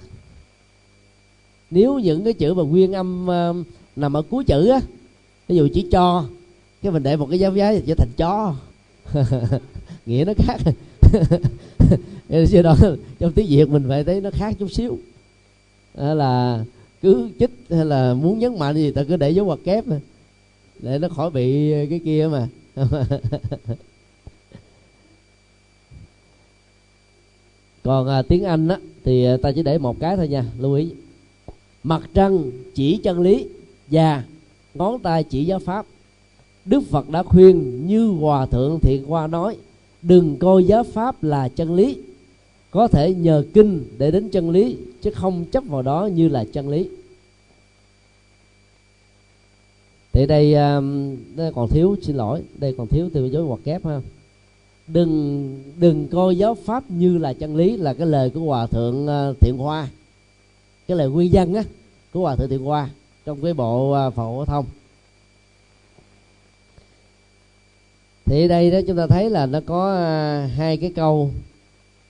[1.72, 3.66] Nếu những cái chữ mà nguyên âm uh,
[3.96, 4.82] nằm ở cuối chữ á
[5.48, 6.26] ví dụ chỉ cho
[6.82, 8.56] cái mình để một cái dấu giá trở thành chó.
[10.06, 10.58] Nghĩa nó khác.
[12.48, 12.76] Do đó
[13.20, 14.98] trong tiếng việt mình phải thấy nó khác chút xíu.
[15.94, 16.64] Đó là
[17.02, 19.84] cứ chích hay là muốn nhấn mạnh gì ta cứ để dấu ngoặc kép
[20.80, 22.48] để nó khỏi bị cái kia mà.
[27.84, 30.74] Còn à, tiếng anh á thì à, ta chỉ để một cái thôi nha lưu
[30.74, 30.90] ý.
[31.84, 33.46] Mặt trăng chỉ chân lý
[33.88, 34.24] và
[34.74, 35.86] ngón tay chỉ giáo pháp.
[36.66, 39.58] Đức phật đã khuyên như hòa thượng thiện hoa nói
[40.02, 41.98] đừng coi giáo pháp là chân lý.
[42.72, 46.46] Có thể nhờ kinh để đến chân lý chứ không chấp vào đó như là
[46.54, 46.90] chân lý.
[50.20, 51.18] Thì đây um,
[51.56, 54.02] còn thiếu xin lỗi đây còn thiếu từ dấu ngoặc kép ha.
[54.88, 59.08] Đừng đừng coi giáo pháp như là chân lý là cái lời của hòa thượng
[59.08, 59.88] ờ, thiện hoa.
[60.88, 61.64] Cái lời nguyên dân á
[62.14, 62.90] của hòa thượng thiện hoa
[63.26, 64.66] trong cái bộ ờ, phổ thông.
[68.26, 71.32] Thì đây đó chúng ta thấy là nó có ờ, hai cái câu.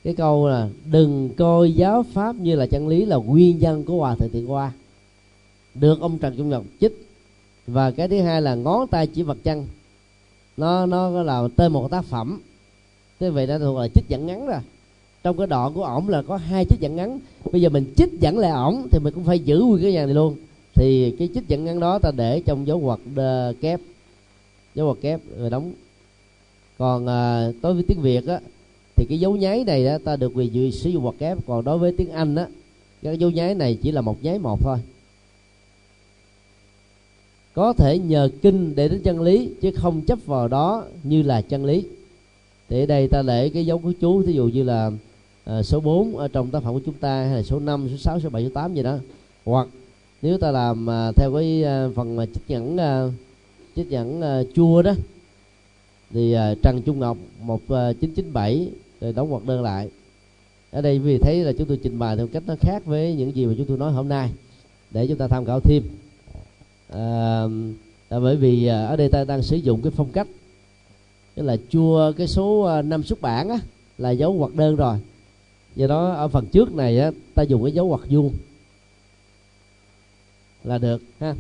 [0.04, 3.98] Cái câu là đừng coi giáo pháp như là chân lý là nguyên nhân của
[3.98, 4.72] hòa thượng thiện hoa.
[5.76, 7.09] Được ông trần trung ngọc chích
[7.72, 9.68] và cái thứ hai là ngón tay chỉ vật chân.
[10.58, 12.42] Nó nó là tên một tác phẩm.
[13.20, 14.60] Thế vậy đã thuộc là chích dẫn ngắn rồi.
[15.24, 17.20] Trong cái đoạn của ổng là có hai chích dẫn ngắn.
[17.52, 20.06] Bây giờ mình chích dẫn lại ổng thì mình cũng phải giữ nguyên cái nhà
[20.06, 20.36] này luôn.
[20.74, 23.00] Thì cái chích dẫn ngắn đó ta để trong dấu ngoặc
[23.62, 23.80] kép.
[24.76, 25.72] Dấu ngoặc kép rồi đóng.
[26.78, 28.40] Còn à, đối với tiếng việt á
[28.96, 31.38] thì cái dấu nháy này đó, ta được quyền sử dụng ngoặc kép.
[31.48, 32.48] Còn đối với tiếng anh á
[33.02, 34.78] cái dấu nháy này chỉ là một nháy một thôi
[37.54, 41.42] có thể nhờ kinh để đến chân lý chứ không chấp vào đó như là
[41.42, 41.86] chân lý.
[42.70, 44.92] Thì ở đây ta để cái dấu của chú thí dụ như là
[45.46, 47.98] à, số 4 ở trong tác phẩm của chúng ta hay là số 5, số
[47.98, 48.98] 6, số 7, số 8 gì đó.
[49.46, 49.68] Hoặc
[50.22, 53.08] nếu ta làm à, theo cái à, phần mà trích nhẫn à,
[53.76, 54.94] trích nhẫn à, chua đó
[56.12, 59.90] thì à, Trần Trung Ngọc 1997 à, rồi đóng hoạt đơn lại.
[60.72, 63.36] Ở đây vì thấy là chúng tôi trình bày theo cách nó khác với những
[63.36, 64.30] gì mà chúng tôi nói hôm nay
[64.92, 65.84] để chúng ta tham khảo thêm.
[66.90, 67.50] Ờ,
[68.10, 70.28] à, bởi vì à, ở đây ta đang sử dụng cái phong cách
[71.36, 73.60] tức là chua cái số à, năm xuất bản á,
[73.98, 74.98] là dấu hoặc đơn rồi.
[75.76, 78.34] Do đó ở phần trước này á, ta dùng cái dấu hoặc vuông
[80.64, 81.36] là được ha?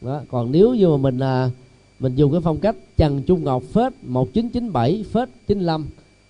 [0.00, 0.20] Đó.
[0.30, 1.50] còn nếu như mà mình à,
[1.98, 5.86] mình dùng cái phong cách Trần Trung Ngọc phết 1997 phết 95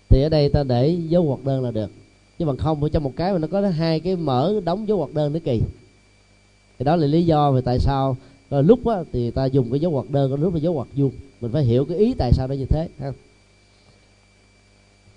[0.08, 1.90] thì ở đây ta để dấu hoặc đơn là được.
[2.38, 4.98] Chứ bằng không ở trong một cái mà nó có hai cái mở đóng dấu
[4.98, 5.60] hoặc đơn nữa kỳ
[6.78, 8.16] thì đó là lý do về tại sao
[8.50, 11.12] rồi lúc á, thì ta dùng cái dấu ngoặc đơn lúc là dấu ngoặc vuông.
[11.40, 13.12] Mình phải hiểu cái ý tại sao nó như thế ha.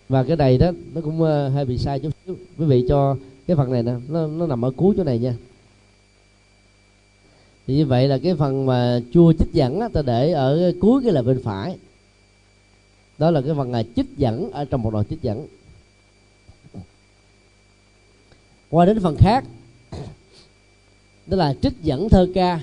[0.09, 2.35] Và cái này đó nó cũng uh, hơi bị sai chút xíu.
[2.57, 3.15] Quý vị cho
[3.47, 5.35] cái phần này nè nó nó nằm ở cuối chỗ này nha.
[7.67, 11.01] Thì như vậy là cái phần mà chua chích dẫn á, ta để ở cuối
[11.03, 11.77] cái là bên phải.
[13.17, 15.47] Đó là cái phần là chích dẫn ở trong một đoạn chích dẫn.
[18.69, 19.45] Qua đến phần khác
[21.31, 22.59] tức là trích dẫn thơ ca.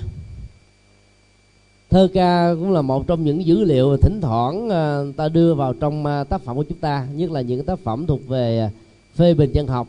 [1.90, 5.74] Thơ ca cũng là một trong những dữ liệu thỉnh thoảng ờ, ta đưa vào
[5.74, 8.68] trong ờ, tác phẩm của chúng ta, nhất là những tác phẩm thuộc về ờ,
[9.14, 9.88] phê bình dân học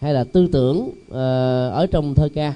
[0.00, 0.90] hay là tư tưởng
[1.72, 2.54] ở trong thơ ca.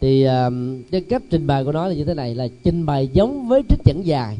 [0.00, 0.26] Thì
[0.90, 3.62] cái cách trình bày của nó là như thế này, là trình bày giống với
[3.68, 4.38] trích dẫn dài.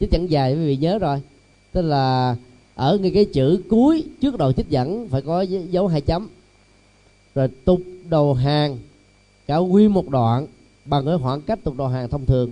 [0.00, 1.22] Trích dẫn dài, quý vị nhớ rồi.
[1.72, 2.36] Tức là
[2.74, 6.28] ở ngay cái chữ cuối trước đầu trích dẫn phải có dấu hai chấm
[7.34, 8.78] rồi tục đầu hàng
[9.46, 10.46] cả quy một đoạn
[10.84, 12.50] bằng cái khoảng cách tục đầu hàng thông thường.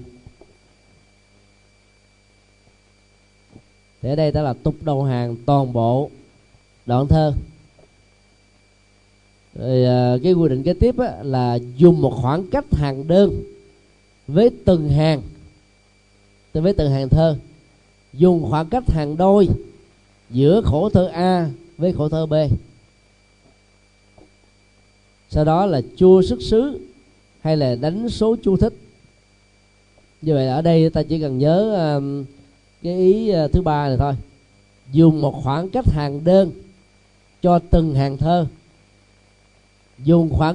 [4.03, 6.11] Thì ở đây ta là tục đầu hàng toàn bộ
[6.87, 7.33] đoạn thơ.
[9.55, 13.43] Rồi à, cái quy định kế tiếp á, là dùng một khoảng cách hàng đơn
[14.27, 15.23] với từng hàng
[16.53, 17.37] với từng hàng thơ.
[18.13, 19.49] Dùng khoảng cách hàng đôi
[20.31, 22.35] giữa khổ thơ A với khổ thơ B
[25.33, 26.81] sau đó là chua xuất xứ
[27.41, 28.73] hay là đánh số chu thích.
[30.23, 31.59] Như vậy ở đây ta chỉ cần nhớ
[31.99, 32.27] uh,
[32.83, 34.15] cái ý uh, thứ ba này thôi.
[34.93, 36.51] Dùng một khoảng cách hàng đơn
[37.43, 38.47] cho từng hàng thơ.
[40.05, 40.51] Dùng khoảng